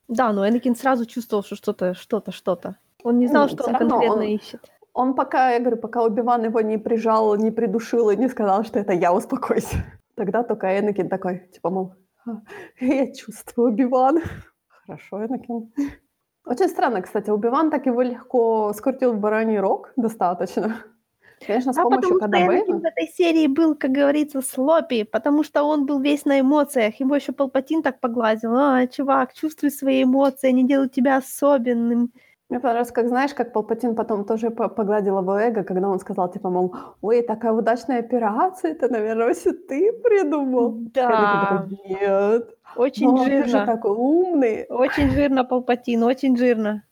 [0.08, 2.76] Да, но Энакин сразу чувствовал, что что-то, что-то, что-то.
[3.04, 4.70] Он не знал, Ну, что он конкретно он- ищет.
[5.00, 8.78] Он пока, я говорю, пока Убиван его не прижал, не придушил и не сказал, что
[8.78, 9.76] это я, успокойся.
[10.14, 11.94] Тогда только Энакин такой, типа, мол,
[12.26, 12.42] «А,
[12.80, 14.20] я чувствую Убиван.
[14.68, 15.72] Хорошо, Энакин.
[16.44, 20.76] Очень странно, кстати, Убиван так его легко скрутил в бараний рог достаточно.
[21.46, 25.44] Конечно, с А помощью потому что Энакин в этой серии был, как говорится, слопи, потому
[25.44, 27.00] что он был весь на эмоциях.
[27.00, 28.54] Ему еще Палпатин так погладил.
[28.54, 32.12] А, чувак, чувствуй свои эмоции, они делают тебя особенным.
[32.50, 36.28] Мне понравилось, как знаешь, как Палпатин потом тоже по- погладил его эго, когда он сказал,
[36.30, 40.72] типа, мол, ой, такая удачная операция, это, наверное, все ты придумал.
[40.94, 41.64] Да.
[41.68, 43.66] Такой, нет, Очень мол, ты же жирно.
[43.66, 44.66] такой умный.
[44.68, 46.82] Очень жирно, Палпатин, очень жирно.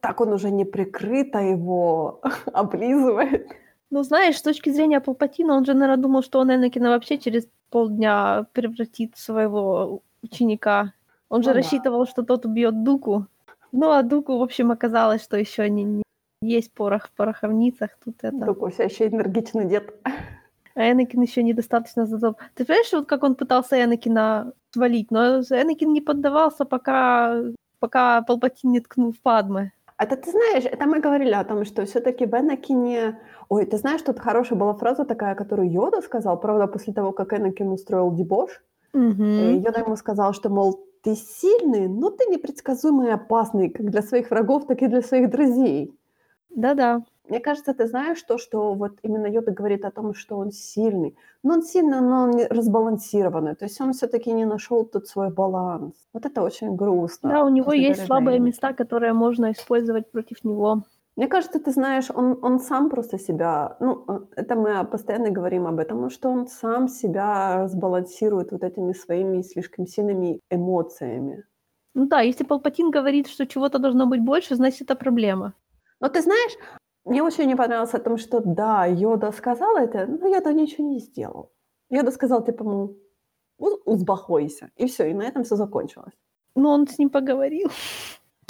[0.00, 2.20] Так он уже не прикрыто его
[2.52, 3.48] облизывает.
[3.90, 7.48] Ну, знаешь, с точки зрения Палпатина, он же, наверное, думал, что он Энакина вообще через
[7.70, 10.92] полдня превратит своего ученика.
[11.28, 11.60] Он же Ну да.
[11.60, 13.26] рассчитывал, что тот убьет Дуку.
[13.72, 16.02] Ну, а Дуку, в общем, оказалось, что еще не, не
[16.40, 17.90] есть порох в пороховницах.
[18.04, 18.38] Тут это.
[18.38, 19.94] Такой вся еще энергичный дед.
[20.74, 22.38] А Энакин еще недостаточно задоб.
[22.54, 25.10] Ты понимаешь, вот как он пытался Энакина свалить?
[25.10, 27.42] Но Энакин не поддавался, пока,
[27.80, 29.72] пока Палпатин не ткнул в Падме.
[29.98, 33.18] Это ты знаешь, это мы говорили о том, что все-таки в Энакине...
[33.48, 37.32] Ой, ты знаешь, тут хорошая была фраза такая, которую Йода сказал, правда, после того, как
[37.32, 38.62] Энакин устроил дебош.
[38.94, 44.02] Э, Йода ему сказал, что, мол, ты сильный, но ты непредсказуемый и опасный как для
[44.02, 45.94] своих врагов, так и для своих друзей.
[46.50, 47.02] Да-да.
[47.28, 51.14] Мне кажется, ты знаешь то, что вот именно Йода говорит о том, что он сильный.
[51.42, 53.54] Но он сильный, но он не разбалансированный.
[53.54, 55.92] То есть он все-таки не нашел тут свой баланс.
[56.14, 57.28] Вот это очень грустно.
[57.28, 60.84] Да, у него есть слабые места, которые можно использовать против него.
[61.18, 65.66] Мне кажется, ты знаешь, он, он сам просто себя, ну, э, это мы постоянно говорим
[65.66, 71.44] об этом, что он сам себя разбалансирует вот этими своими слишком сильными эмоциями.
[71.94, 75.54] Ну да, если Палпатин говорит, что чего-то должно быть больше, значит, это проблема.
[76.00, 76.56] Но ты знаешь,
[77.04, 81.00] мне очень не понравилось о том, что да, Йода сказал это, но Йода ничего не
[81.00, 81.50] сделал.
[81.90, 82.96] Йода сказал, типа, мол,
[83.58, 86.14] «У- успокойся, и все, и на этом все закончилось.
[86.54, 87.70] Ну, он с ним поговорил.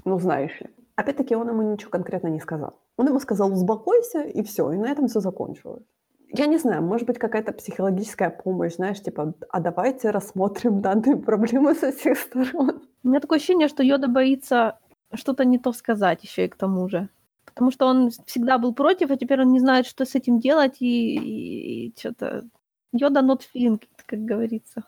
[0.05, 0.69] Ну, знаешь ли.
[0.99, 2.81] Опять-таки, он ему ничего конкретно не сказал.
[2.97, 5.85] Он ему сказал, успокойся, и все, и на этом все закончилось.
[6.33, 11.73] Я не знаю, может быть, какая-то психологическая помощь, знаешь, типа, а давайте рассмотрим данную проблему
[11.77, 12.83] со всех сторон.
[13.05, 14.81] У меня такое ощущение, что Йода боится
[15.15, 17.09] что-то не то сказать еще и к тому же.
[17.45, 20.79] Потому что он всегда был против, а теперь он не знает, что с этим делать,
[20.81, 22.49] и, и, что-то...
[22.91, 24.83] Йода not it, как говорится.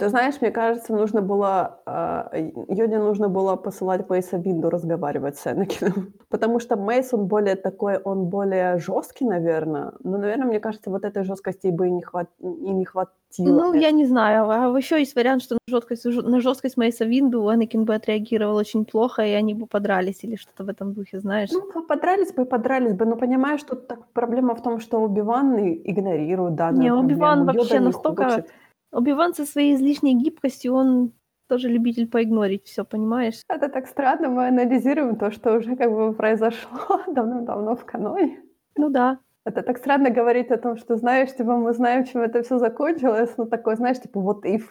[0.00, 5.46] Ты знаешь, мне кажется, нужно было, э, Йоде нужно было посылать Мейса Винду разговаривать с
[5.46, 6.14] Энакином.
[6.30, 9.92] Потому что Мейс, он более такой, он более жесткий, наверное.
[10.02, 12.28] Но, наверное, мне кажется, вот этой жесткости бы и не, хват...
[12.40, 13.12] и не хватило.
[13.38, 14.48] Ну, я не знаю.
[14.48, 18.86] А еще есть вариант, что на жесткость, на жесткость Мейса Винду Энакин бы отреагировал очень
[18.86, 21.50] плохо, и они бы подрались или что-то в этом духе, знаешь.
[21.52, 25.90] Ну, подрались бы, подрались бы, но понимаешь, тут так проблема в том, что Оби-Ван и-
[25.90, 28.50] игнорирует данную Не, Йода вообще настолько хочет.
[28.92, 31.12] Оби-Ван со своей излишней гибкостью, он
[31.48, 33.42] тоже любитель поигнорить все, понимаешь?
[33.48, 38.40] Это так странно, мы анализируем то, что уже как бы произошло давным-давно в каноне.
[38.76, 39.18] Ну да.
[39.44, 43.30] Это так странно говорить о том, что, знаешь, типа, мы знаем, чем это все закончилось,
[43.36, 44.62] ну, такое, знаешь, типа, вот if.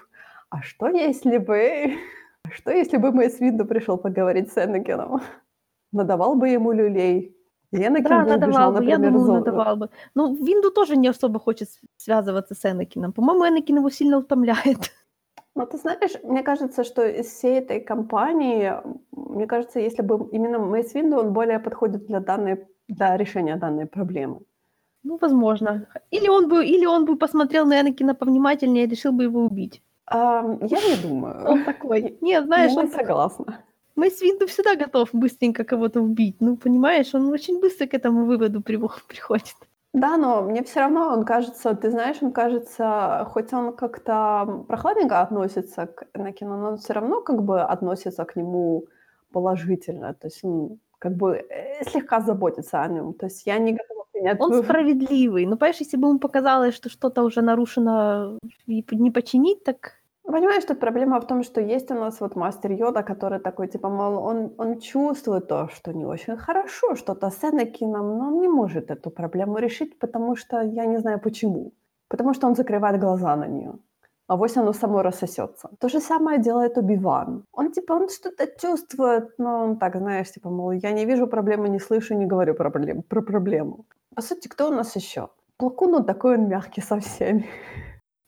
[0.50, 1.96] А что если бы...
[2.44, 5.22] А что если бы Мейс Винду пришел поговорить с Энакином?
[5.92, 7.36] Надавал бы ему люлей.
[7.72, 9.90] Энакин Да, надавал бы, я например, думаю, за- надавал бы.
[10.16, 13.14] Но Винду тоже не особо хочет связываться с Энакином.
[13.14, 14.92] По-моему, Энакин его сильно утомляет.
[15.56, 18.74] Но ты знаешь, мне кажется, что из всей этой компании,
[19.12, 23.86] мне кажется, если бы именно Мейс Винду, он более подходит для данной, для решения данной
[23.86, 24.40] проблемы.
[25.04, 25.88] Ну, возможно.
[26.12, 29.82] Или он бы, или он бы посмотрел на Энакина повнимательнее и решил бы его убить.
[30.08, 31.46] Ам, я не думаю.
[31.48, 32.18] Он такой.
[32.22, 33.60] Нет, знаешь, Я он не согласна.
[34.00, 36.38] Мейс Винду всегда готов быстренько кого-то убить.
[36.39, 38.62] Ну, понимаешь, он очень быстро к этому выводу
[39.08, 39.56] приходит.
[39.93, 45.22] Да, но мне все равно он кажется, ты знаешь, он кажется, хоть он как-то прохладненько
[45.22, 48.86] относится к Энакину, но он все равно как бы относится к нему
[49.32, 50.14] положительно.
[50.14, 53.14] То есть он как бы э, слегка заботится о нем.
[53.14, 55.45] То есть я не готова принять Он справедливый.
[55.45, 58.38] Ну, понимаешь, если бы ему показалось, что что-то уже нарушено
[58.68, 59.93] и не починить, так
[60.32, 63.90] Понимаешь, тут проблема в том, что есть у нас вот мастер Йода, который такой, типа,
[63.90, 68.48] мол, он, он чувствует то, что не очень хорошо, что-то с Энакином, но он не
[68.48, 71.72] может эту проблему решить, потому что я не знаю почему.
[72.10, 73.74] Потому что он закрывает глаза на нее.
[74.28, 75.70] А вось оно само рассосется.
[75.80, 77.44] То же самое делает Убиван.
[77.52, 81.70] Он, типа, он что-то чувствует, но он так, знаешь, типа, мол, я не вижу проблемы,
[81.70, 83.86] не слышу, не говорю про, проблем, про проблему.
[84.16, 85.30] По сути, кто у нас еще?
[85.58, 87.46] Плакун, он такой, он мягкий со всеми.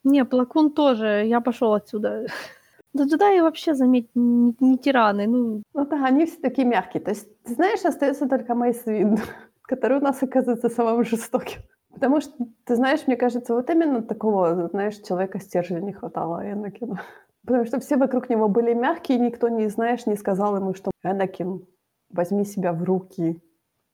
[0.03, 2.25] Не, Плакун тоже, я пошел отсюда.
[2.93, 5.25] Да туда и вообще, заметь, не, не тираны.
[5.25, 7.01] Ну, Ну да, они все такие мягкие.
[7.01, 9.21] То есть, ты знаешь, остается только Мейс Винду,
[9.61, 11.61] который у нас оказывается самым жестоким.
[11.93, 12.33] Потому что,
[12.65, 16.97] ты знаешь, мне кажется, вот именно такого, знаешь, человека стержня не хватало Энакину.
[17.45, 20.91] Потому что все вокруг него были мягкие, и никто, не знаешь, не сказал ему, что
[21.01, 21.65] «Энакин,
[22.09, 23.41] возьми себя в руки,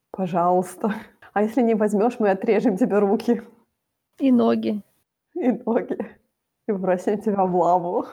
[0.10, 0.96] пожалуйста.
[1.34, 3.44] А если не возьмешь, мы отрежем тебе руки
[4.20, 4.82] и ноги.
[5.40, 5.98] И ноги
[6.68, 8.06] и бросим тебя в лаву».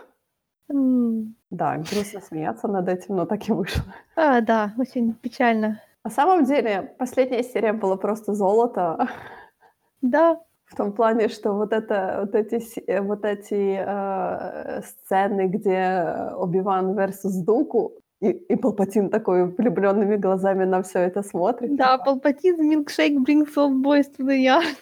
[0.71, 3.85] М, Да, грустно смеяться над этим, но так и вышло.
[4.17, 5.81] А, да, очень печально.
[6.05, 9.09] На самом деле, последняя серия была просто золото.
[10.03, 16.99] Да, В том плане, что вот, это, вот эти, вот эти э, сцены, где Оби-Ван
[16.99, 21.77] versus Дуку, и, и Палпатин такой влюбленными глазами на все это смотрит.
[21.77, 24.77] да, Палпатин, милкшейк, brings all boys to the yard.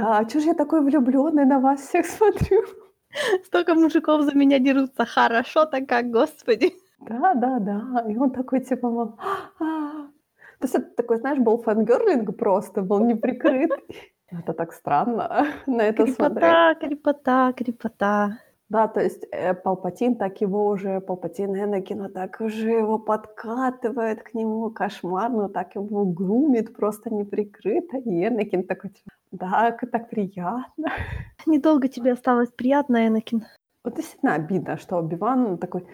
[0.00, 2.62] Да, а чё ж я такой влюбленный на вас всех смотрю?
[3.44, 5.04] Столько мужиков за меня дерутся.
[5.04, 6.72] Хорошо-то как, господи.
[7.00, 8.04] Да, да, да.
[8.08, 9.18] И он такой, типа, мол.
[9.58, 13.84] То есть это такой, знаешь, был фангерлинг просто, был неприкрытый.
[14.32, 16.50] Это так странно на это смотреть.
[16.50, 18.38] Крепота, крепота, крепота.
[18.70, 24.32] Да, то есть э, Палпатин так его уже, Палпатин Энакина так уже его подкатывает к
[24.32, 27.98] нему кошмарно, так его грумит просто неприкрыто.
[27.98, 30.92] И Энакин такой, типа, да, к- так приятно.
[31.46, 33.44] Недолго тебе осталось приятно, Энакин.
[33.82, 35.84] Вот действительно обидно, что Обиван такой,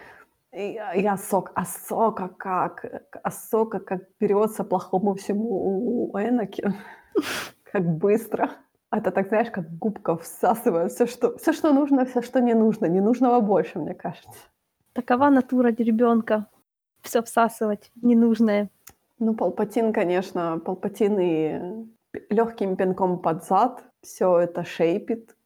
[0.53, 2.85] и, и Асок, Асока как,
[3.22, 6.74] Асока как берется плохому всему у Энакина,
[7.72, 8.51] как быстро.
[8.97, 12.87] Это так, знаешь, как губка всасывает все, что, все, что нужно, все, что не нужно.
[12.87, 14.39] Не нужного больше, мне кажется.
[14.93, 16.47] Такова натура ребенка.
[17.03, 18.71] Все всасывать ненужное.
[19.19, 21.87] Ну, Палпатин, конечно, Палпатин и
[22.31, 25.37] легким пинком под зад все это шейпит,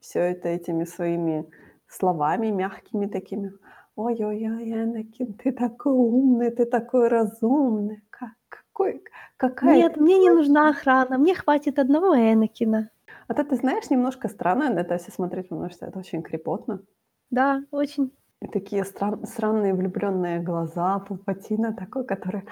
[0.00, 1.48] все это этими своими
[1.86, 3.52] словами мягкими такими.
[3.94, 8.02] Ой-ой-ой, Энакин, ты такой умный, ты такой разумный.
[8.10, 9.02] Как, какой,
[9.36, 9.76] какая...
[9.76, 11.16] Нет, мне не нужна охрана.
[11.16, 12.90] Мне хватит одного Энакина.
[13.28, 16.82] А то ты знаешь, немножко странно на это все смотреть, потому что это очень крепотно.
[17.30, 18.12] Да, очень.
[18.42, 22.42] И такие стран- странные влюбленные глаза Палпатина такой, который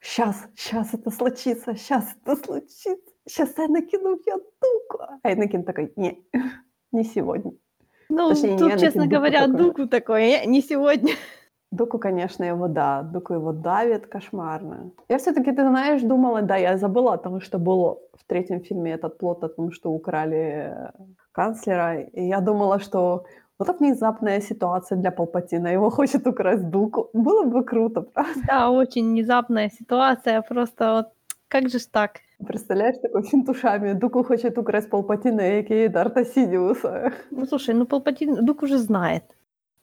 [0.00, 2.96] сейчас, сейчас это случится, сейчас это случится,
[3.28, 5.04] сейчас Энакин убьет Дуку.
[5.22, 6.24] А Энакин такой, не,
[6.92, 7.52] не сегодня.
[8.08, 9.56] Ну, Точнее, не тут, честно Дуку говоря, такой.
[9.58, 11.12] Дуку такой, «Э, не сегодня.
[11.74, 14.90] Дуку, конечно, его, да, Дуку его давит кошмарно.
[15.08, 18.92] Я все-таки, ты знаешь, думала, да, я забыла о том, что было в третьем фильме
[18.92, 20.90] этот плод о том, что украли э,
[21.32, 23.24] канцлера, и я думала, что
[23.58, 27.08] вот так внезапная ситуация для Палпатина, его хочет украсть Дуку.
[27.12, 28.40] Было бы круто, правда?
[28.46, 30.42] Да, очень внезапная ситуация.
[30.42, 31.06] Просто вот
[31.48, 32.20] как же ж так?
[32.46, 33.92] Представляешь, такой финт ушами.
[33.92, 35.88] Дуку хочет украсть Палпатина, a.k.a.
[35.88, 37.12] Дарта Сидиуса.
[37.30, 39.22] Ну, слушай, ну Палпатин, Дуку же знает.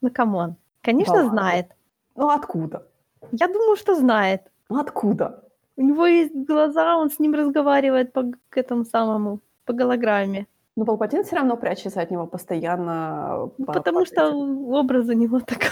[0.01, 0.55] Ну, come on.
[0.81, 1.29] Конечно, Да.
[1.29, 1.67] знает.
[2.15, 2.87] Ну откуда?
[3.31, 4.41] Я думаю, что знает.
[4.69, 5.43] Ну откуда?
[5.77, 10.45] У него есть глаза, он с ним разговаривает по к этому самому, по голограмме.
[10.77, 13.51] Ну, Палпатин все равно прячется от него постоянно.
[13.57, 14.31] Ну, по- потому по что
[14.79, 15.67] образ у него такой.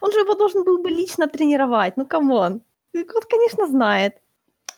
[0.00, 1.96] Он же его должен был бы лично тренировать.
[1.96, 2.60] Ну, come on.
[2.94, 4.12] Вот, конечно, знает.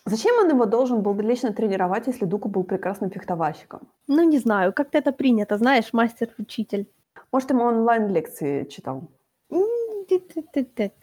[0.05, 3.79] Зачем он его должен был лично тренировать, если Дуку был прекрасным фехтовальщиком?
[4.07, 6.85] Ну, не знаю, как-то это принято, знаешь, мастер-учитель.
[7.31, 9.01] Может, ему онлайн-лекции читал?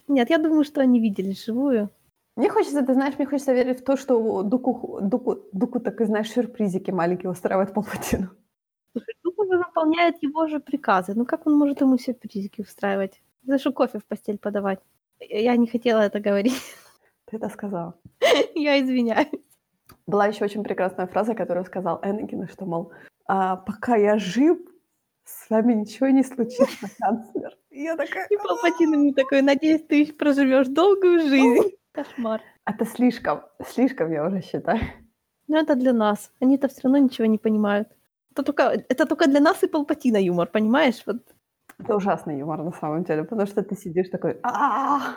[0.09, 1.91] Нет, я думаю, что они видели живую.
[2.37, 6.31] Мне хочется, ты знаешь, мне хочется верить в то, что Дуку, Дуку, Дуку такой, знаешь,
[6.31, 8.29] сюрпризики маленькие устраивает Палпатину.
[8.93, 11.15] Слушай, Дуку выполняет его же приказы.
[11.15, 13.21] Ну как он может ему сюрпризики устраивать?
[13.47, 14.81] За что кофе в постель подавать?
[15.21, 16.61] Я не хотела это говорить.
[17.27, 17.95] Ты это сказала.
[18.55, 19.29] Я извиняюсь.
[20.07, 22.93] Была еще очень прекрасная фраза, которую сказал Энакин, что, мол,
[23.27, 24.59] а, пока я жив,
[25.25, 27.57] с вами ничего не случится, канцлер.
[27.71, 28.27] И я такая...
[28.29, 31.77] И Палпатин ему такой, надеюсь, ты проживешь долгую жизнь.
[31.93, 32.41] Кошмар.
[32.65, 34.81] Это слишком, слишком, я уже считаю.
[35.49, 36.31] Но это для нас.
[36.41, 37.89] Они-то все равно ничего не понимают.
[38.31, 41.03] Это только, это только для нас и Палпатина юмор, понимаешь?
[41.07, 41.19] Вот.
[41.79, 44.39] Это ужасный юмор на самом деле, потому что ты сидишь такой...
[44.43, 45.17] «А-а-а!»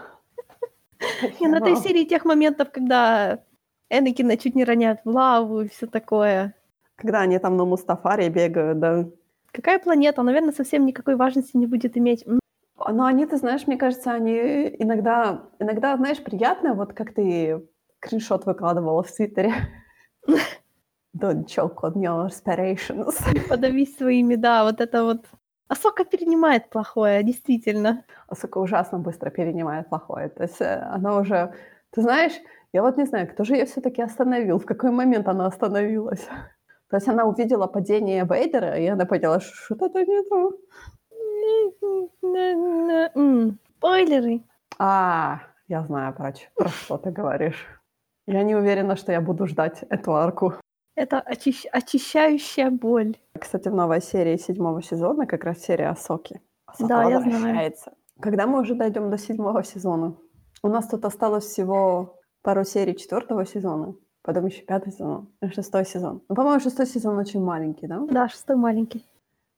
[1.40, 3.44] И на этой серии тех моментов, когда
[3.90, 6.56] Энакина чуть не роняют в лаву и все такое.
[6.96, 9.06] Когда они там на Мустафаре бегают, да.
[9.56, 10.22] Какая планета?
[10.22, 12.26] Наверное, совсем никакой важности не будет иметь.
[12.78, 14.36] Но они, ты знаешь, мне кажется, они
[14.80, 17.66] иногда, иногда, знаешь, приятно, вот как ты
[18.00, 19.54] скриншот выкладывала в Твиттере.
[21.18, 23.16] Don't choke on your aspirations.
[23.48, 25.26] Подавись своими, да, вот это вот.
[25.70, 28.04] Асока перенимает плохое, действительно.
[28.28, 30.28] Асока ужасно быстро перенимает плохое.
[30.28, 31.54] То есть э, она уже...
[31.92, 32.34] Ты знаешь,
[32.74, 36.28] я вот не знаю, кто же ее все-таки остановил, в какой момент она остановилась.
[36.96, 40.54] То есть она увидела падение Вейдера, и она поняла, что что-то не то.
[43.78, 44.46] Спойлеры.
[44.80, 47.68] А, я знаю, про, про что ты говоришь.
[48.28, 50.54] Я не уверена, что я буду ждать эту арку.
[50.96, 51.66] Это очищ...
[51.70, 53.18] очищающая боль.
[53.38, 56.40] Кстати, в новой серии седьмого сезона как раз серия Асоки.
[56.66, 57.74] Асока да, я знаю.
[58.22, 60.16] Когда мы уже дойдем до седьмого сезона?
[60.64, 63.96] У нас тут осталось всего пару серий четвертого сезона,
[64.26, 66.22] потом еще пятый сезон, шестой сезон.
[66.30, 68.00] Ну, по-моему, шестой сезон очень маленький, да?
[68.10, 69.06] Да, шестой маленький.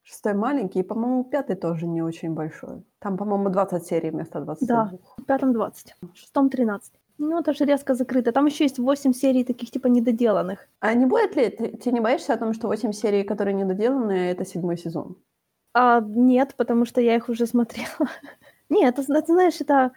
[0.03, 2.83] Шестой маленький, и, по-моему, пятый тоже не очень большой.
[2.99, 4.67] Там, по-моему, 20 серий вместо 20.
[4.67, 6.93] Да, в пятом 20, в шестом 13.
[7.17, 8.31] Ну, это же резко закрыто.
[8.31, 10.67] Там еще есть 8 серий таких, типа, недоделанных.
[10.79, 11.49] А не будет ли...
[11.49, 15.15] Ты, ты не боишься о том, что 8 серий, которые недоделаны, это седьмой сезон?
[15.73, 18.09] А, нет, потому что я их уже смотрела.
[18.69, 19.91] нет, это, это, знаешь, это...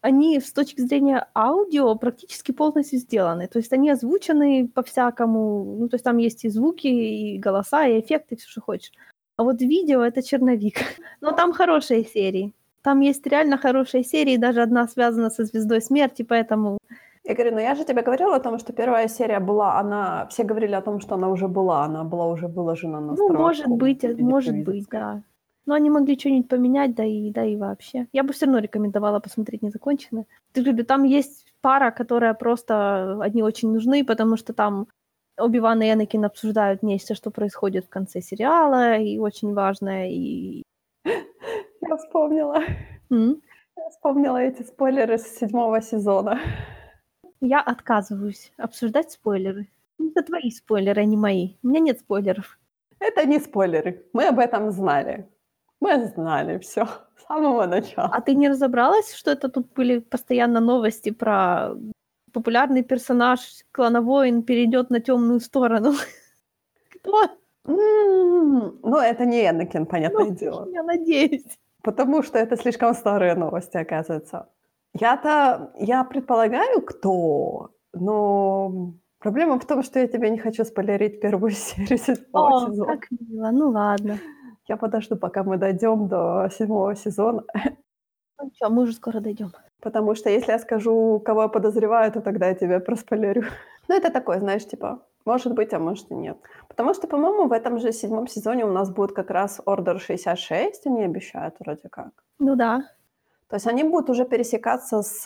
[0.00, 3.48] Они с точки зрения аудио практически полностью сделаны.
[3.48, 5.76] То есть они озвучены по-всякому.
[5.78, 8.92] Ну, то есть там есть и звуки, и голоса, и эффекты, все, что хочешь.
[9.36, 10.76] А вот видео— это черновик.
[11.20, 12.52] Но там хорошие серии.
[12.82, 16.78] Там есть реально хорошие серии, даже одна связана со Звездой Смерти, поэтому...
[17.24, 20.26] Я говорю, ну я же тебе говорила о том, что первая серия была, она...
[20.30, 23.66] Все говорили о том, что она уже была, она была уже выложена на Ну, может
[23.66, 25.22] быть, может быть, да.
[25.68, 28.06] Но они могли что-нибудь поменять, да и, да и вообще.
[28.14, 30.24] Я бы все равно рекомендовала посмотреть незаконченное.
[30.54, 33.22] Ты говорю, там есть пара, которая просто...
[33.22, 34.86] Одни очень нужны, потому что там
[35.36, 40.62] Оби-Ван и Энакин обсуждают нечто, что происходит в конце сериала, и очень важное, и
[41.04, 42.62] я вспомнила.
[43.12, 43.38] Mm?
[43.76, 46.40] Я вспомнила эти спойлеры с седьмого сезона.
[47.42, 49.68] Я отказываюсь обсуждать спойлеры.
[50.00, 51.56] Это твои спойлеры, а не мои.
[51.62, 52.58] У меня нет спойлеров.
[53.00, 54.06] Это не спойлеры.
[54.14, 55.28] Мы об этом знали.
[55.80, 58.10] Мы знали все с самого начала.
[58.12, 61.74] А ты не разобралась, что это тут были постоянно новости про
[62.32, 63.40] популярный персонаж
[63.72, 65.92] клановоин перейдет на темную сторону?
[67.00, 67.30] Кто?
[67.64, 70.68] Ну, это не Энакин, понятное ну, дело.
[70.72, 71.58] Я надеюсь.
[71.82, 74.48] Потому что это слишком старые новости, оказывается.
[74.94, 81.50] Я-то, я предполагаю, кто, но проблема в том, что я тебе не хочу спойлерить первую
[81.52, 82.96] серию седьмого О, сезона.
[82.96, 84.18] как мило, ну ладно.
[84.68, 87.42] Я подожду, пока мы дойдем до седьмого сезона.
[88.40, 89.52] Ну что, мы уже скоро дойдем.
[89.80, 93.44] Потому что если я скажу, кого я подозреваю, то тогда я тебя проспойлерю.
[93.88, 96.36] Ну, это такое, знаешь, типа, может быть, а может и нет.
[96.68, 100.86] Потому что, по-моему, в этом же седьмом сезоне у нас будет как раз Order 66,
[100.86, 102.10] они обещают вроде как.
[102.38, 102.82] Ну да.
[103.48, 105.22] То есть они будут уже пересекаться с...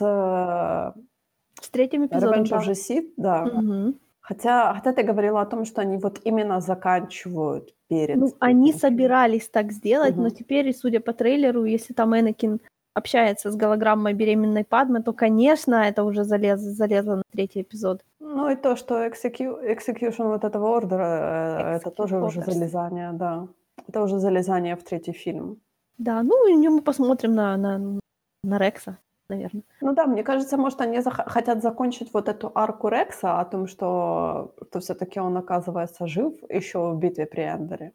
[1.60, 2.42] С третьим эпизодом.
[2.42, 3.44] Revenge of да.
[3.44, 3.94] Угу.
[4.32, 8.16] Хотя, хотя ты говорила о том, что они вот именно заканчивают перед...
[8.16, 10.22] Ну, они собирались так сделать, Мгм.
[10.22, 12.58] но теперь, судя по трейлеру, если там Энакин
[12.94, 18.00] общается с голограммой беременной Падмы, то, конечно, это уже залез, залезло на третий эпизод.
[18.20, 22.52] Ну и то, что execu- execution вот этого ордера, э, это тоже уже Executors.
[22.54, 23.46] залезание, да.
[23.88, 25.56] Это уже залезание в третий фильм.
[25.98, 28.00] Да, ну и мы посмотрим на, на,
[28.44, 28.96] на Рекса,
[29.32, 29.62] наверное.
[29.80, 33.66] Ну да, мне кажется, может, они зах- хотят закончить вот эту арку Рекса о том,
[33.66, 37.92] что, что все-таки он оказывается жив еще в битве при Эндере.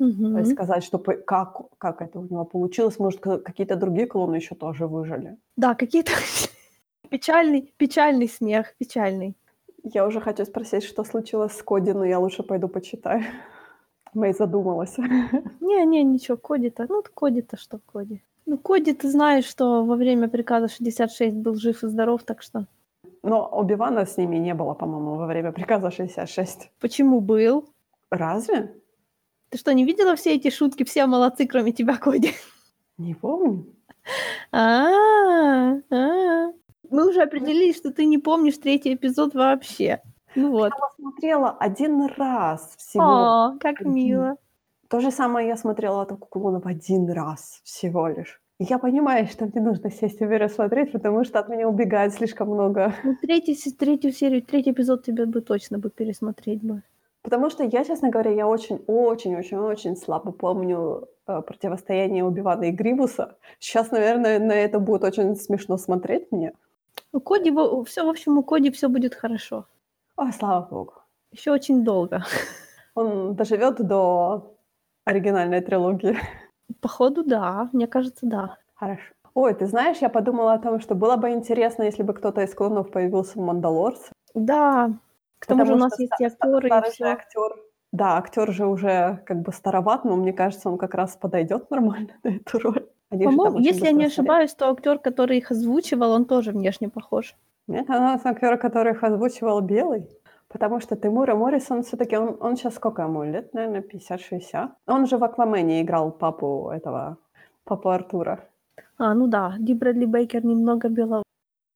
[0.00, 0.32] Мгм.
[0.32, 4.36] То есть сказать, что как, как это у него получилось, может, ка- какие-то другие клоны
[4.36, 5.36] еще тоже выжили.
[5.56, 6.12] Да, какие-то
[7.10, 9.34] печальный, печальный смех, печальный.
[9.94, 13.22] Я уже хочу спросить, что случилось с Коди, но я лучше пойду почитаю.
[14.14, 14.96] Мэй задумалась.
[15.60, 18.22] Не-не, ничего, Коди-то, ну Коди-то что Коди?
[18.48, 22.64] Ну Коди, ты знаешь, что во время приказа 66 был жив и здоров, так что...
[23.22, 26.70] Но Оби-Вана с ними не было, по-моему, во время приказа 66.
[26.80, 27.68] Почему был?
[28.10, 28.74] Разве?
[29.50, 30.84] Ты что, не видела все эти шутки?
[30.84, 32.32] Все молодцы, кроме тебя, Коди.
[32.96, 33.66] Не помню.
[34.50, 36.52] А, а.
[36.88, 40.00] Мы уже определили, что ты не помнишь третий эпизод вообще.
[40.34, 40.72] Ну вот.
[40.74, 43.04] Я посмотрела один раз всего.
[43.04, 44.38] О, как мило.
[44.88, 48.40] То же самое я смотрела «Атаку клонов» один раз всего лишь.
[48.58, 52.94] Я понимаю, что мне нужно сесть и пересмотреть, потому что от меня убегает слишком много.
[53.04, 56.82] Ну, третий, третью серию, третий эпизод тебе бы точно бы пересмотреть бы.
[57.22, 63.36] Потому что я, честно говоря, я очень-очень-очень-очень слабо помню э, противостояние Убивана и Грибуса.
[63.58, 66.52] Сейчас, наверное, на это будет очень смешно смотреть мне.
[67.12, 67.52] У Коди,
[67.84, 69.66] все, в общем, у Коди все будет хорошо.
[70.16, 70.94] Ой, слава богу.
[71.30, 72.24] Еще очень долго.
[72.94, 74.57] Он доживет до
[75.08, 76.16] оригинальной трилогии.
[76.80, 77.68] Походу, да.
[77.72, 78.56] Мне кажется, да.
[78.74, 79.14] Хорошо.
[79.34, 82.54] Ой, ты знаешь, я подумала о том, что было бы интересно, если бы кто-то из
[82.54, 84.12] клонов появился в «Мандалорце».
[84.34, 84.90] Да.
[85.38, 87.04] К тому же у нас есть актеры, и все.
[87.04, 87.56] актер.
[87.92, 92.10] Да, актер же уже как бы староват, но мне кажется, он как раз подойдет нормально
[92.24, 92.86] на эту роль.
[93.10, 97.34] Они По-моему, если я не ошибаюсь, то актер, который их озвучивал, он тоже внешне похож.
[97.66, 100.08] Мне казалось, актер, который их озвучивал белый.
[100.48, 104.68] Потому что Тимура Моррисон все-таки, он, он сейчас сколько ему лет, наверное, 50-60.
[104.86, 107.18] Он же в Аквамене играл папу этого,
[107.64, 108.48] папу Артура.
[108.96, 111.22] А, ну да, Ди Брэдли Бейкер немного белого.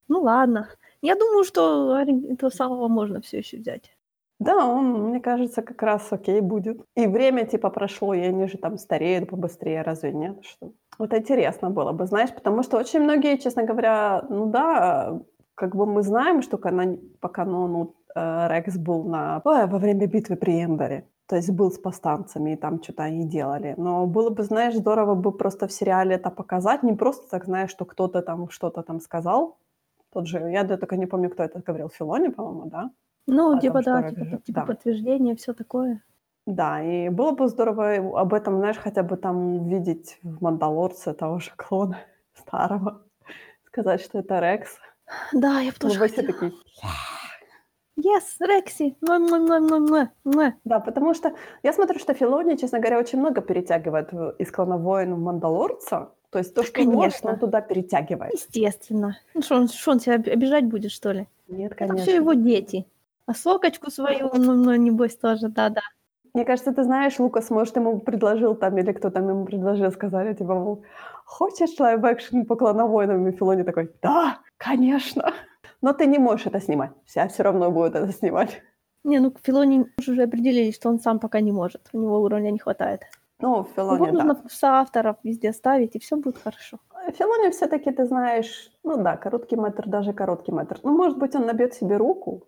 [0.09, 0.69] Ну ладно.
[1.03, 3.93] Я думаю, что этого самого можно все еще взять.
[4.39, 6.81] Да, он, мне кажется, как раз окей будет.
[6.97, 10.45] И время типа прошло, и они же там стареют побыстрее, разве нет?
[10.45, 10.73] Что?
[10.99, 15.21] Вот интересно было бы, знаешь, потому что очень многие, честно говоря, ну да,
[15.55, 20.37] как бы мы знаем, что канон- по канону э, Рекс был на, во время битвы
[20.37, 21.07] при Эндоре.
[21.27, 23.75] То есть был с повстанцами, и там что-то они делали.
[23.79, 26.83] Но было бы, знаешь, здорово бы просто в сериале это показать.
[26.83, 29.57] Не просто так, знаешь, что кто-то там что-то там сказал.
[30.13, 32.91] Тот же, я да, только не помню, кто это говорил, Филони, по-моему, да?
[33.27, 34.67] Ну, А типа, там да, типа, Рекс- типа да.
[34.67, 36.03] подтверждение, все такое.
[36.47, 41.39] Да, и было бы здорово об этом, знаешь, хотя бы там увидеть в «Мандалорце» того
[41.39, 41.99] же клона
[42.35, 43.01] старого.
[43.69, 44.77] Сказать, что это Рекс.
[45.33, 46.27] Да, я бы Ну, тоже все хотела.
[46.33, 46.53] такие...
[47.99, 48.97] Yes, Рекси!
[50.65, 51.33] Да, потому что
[51.63, 56.11] я смотрю, что Филони, честно говоря, очень много перетягивает из «Клана воин» в «Мандалорца».
[56.31, 57.31] То есть то, Да, что может, конечно.
[57.33, 58.33] он туда перетягивает.
[58.33, 59.19] Естественно.
[59.35, 61.27] Ну что, он, шо он себя об- обижать будет, что ли?
[61.49, 62.03] Нет, Это конечно.
[62.03, 62.87] все его дети.
[63.27, 65.83] Асокочку свою, ну, ну, небось, тоже, да-да.
[66.33, 70.33] Мне кажется, ты знаешь, Лукас, может, ему предложил там, или кто там ему предложил, сказали,
[70.33, 70.83] типа, мол,
[71.27, 75.35] хочешь live-action по «Clone Wars ам?» И Филони такой, да, конечно.
[75.83, 76.93] Но ты не можешь это снимать.
[77.05, 78.63] Вся все равно будет это снимать.
[79.05, 81.89] Не, ну, Филони уже определили, что он сам пока не может.
[81.93, 83.03] У него уровня не хватает.
[83.41, 84.13] Ну, Его Филони, да.
[84.13, 86.79] нужно в соавторов везде ставить, и все будет хорошо.
[87.19, 90.79] Филони все-таки, ты знаешь, ну да, короткий метр, даже короткий метр.
[90.85, 92.47] Ну, может быть, он набьет себе руку.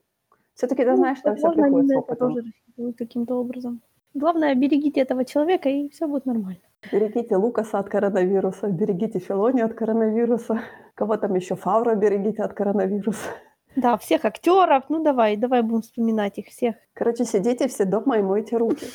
[0.55, 2.35] Все-таки, ты Ну, знаешь, там все приходит с опытом.
[2.35, 3.81] тоже каким-то образом.
[4.15, 6.61] Главное, берегите этого человека, и все будет нормально.
[6.93, 10.61] Берегите Лукаса от коронавируса, берегите Филони от коронавируса.
[10.95, 11.57] Кого там еще?
[11.57, 13.29] Фавра берегите от коронавируса.
[13.77, 16.77] Да, всех актеров, ну давай, давай будем вспоминать их всех.
[16.93, 18.87] Короче, сидите все дома и мойте руки.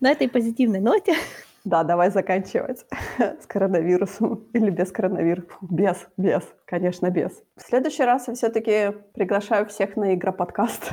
[0.00, 1.14] На этой позитивной ноте.
[1.64, 2.84] Да, давай заканчивать
[3.18, 5.48] с коронавирусом или без коронавируса.
[5.62, 7.42] Без, без, конечно, без.
[7.56, 10.92] В следующий раз я все-таки приглашаю всех на игроподкаст.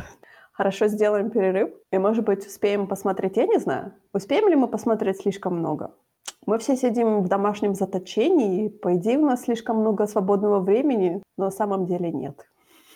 [0.54, 1.72] Хорошо, сделаем перерыв.
[1.92, 5.92] И, может быть, успеем посмотреть, я не знаю, успеем ли мы посмотреть слишком много?
[6.46, 11.22] Мы все сидим в домашнем заточении, и, по идее, у нас слишком много свободного времени,
[11.38, 12.46] но на самом деле нет.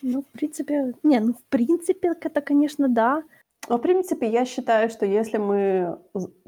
[0.02, 3.24] Ну, в принципе, не, ну, в принципе, это, конечно, да.
[3.70, 5.98] Но, в принципе, я считаю, что если мы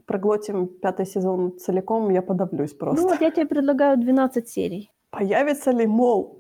[0.05, 3.01] проглотим пятый сезон целиком, я подавлюсь просто.
[3.01, 4.91] Ну, вот я тебе предлагаю 12 серий.
[5.11, 6.39] Появится ли мол?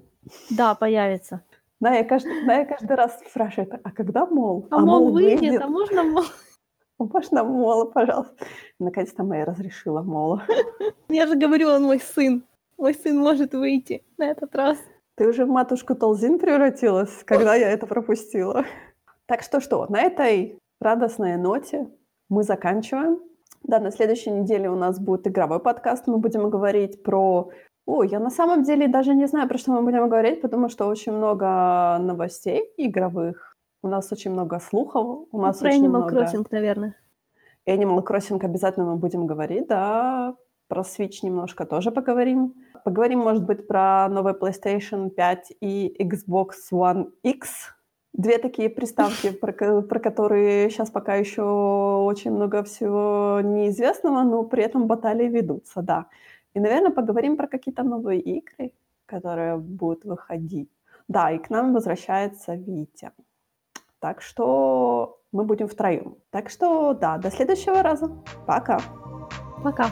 [0.49, 1.41] Да, появится.
[1.79, 4.67] Да, я каждый, да, я каждый раз спрашиваю, а когда мол?
[4.69, 6.23] А, мол, выйдет, а можно мол?
[6.99, 8.45] Можно мола, пожалуйста.
[8.77, 10.43] Наконец-то моя разрешила мола.
[11.09, 12.43] Я же говорю, он мой сын.
[12.77, 14.77] Мой сын может выйти на этот раз.
[15.15, 18.63] Ты уже в матушку Толзин превратилась, когда я это пропустила.
[19.25, 21.89] Так что что, на этой радостной ноте
[22.29, 23.19] мы заканчиваем.
[23.63, 26.07] Да, на следующей неделе у нас будет игровой подкаст.
[26.07, 27.49] Мы будем говорить про...
[27.85, 30.87] Ой, я на самом деле даже не знаю, про что мы будем говорить, потому что
[30.87, 33.48] очень много новостей игровых.
[33.81, 35.27] У нас очень много слухов.
[35.31, 36.21] У нас Ну, Про очень Animal много...
[36.21, 36.95] Crossing, наверное.
[37.67, 40.35] Animal Crossing обязательно мы будем говорить, да.
[40.67, 42.53] Про Switch немножко тоже поговорим.
[42.83, 47.49] Поговорим, может быть, про новый PlayStation 5 и Xbox One X.
[48.13, 54.63] Две такие приставки, про, про которые сейчас пока еще очень много всего неизвестного, но при
[54.63, 56.05] этом баталии ведутся, да.
[56.53, 58.73] И, наверное, поговорим про какие-то новые игры,
[59.05, 60.69] которые будут выходить.
[61.07, 63.11] Да, и к нам возвращается Витя.
[63.99, 66.17] Так что мы будем втроем.
[66.31, 68.09] Так что да, до следующего раза.
[68.45, 68.79] Пока.
[69.63, 69.89] Пока.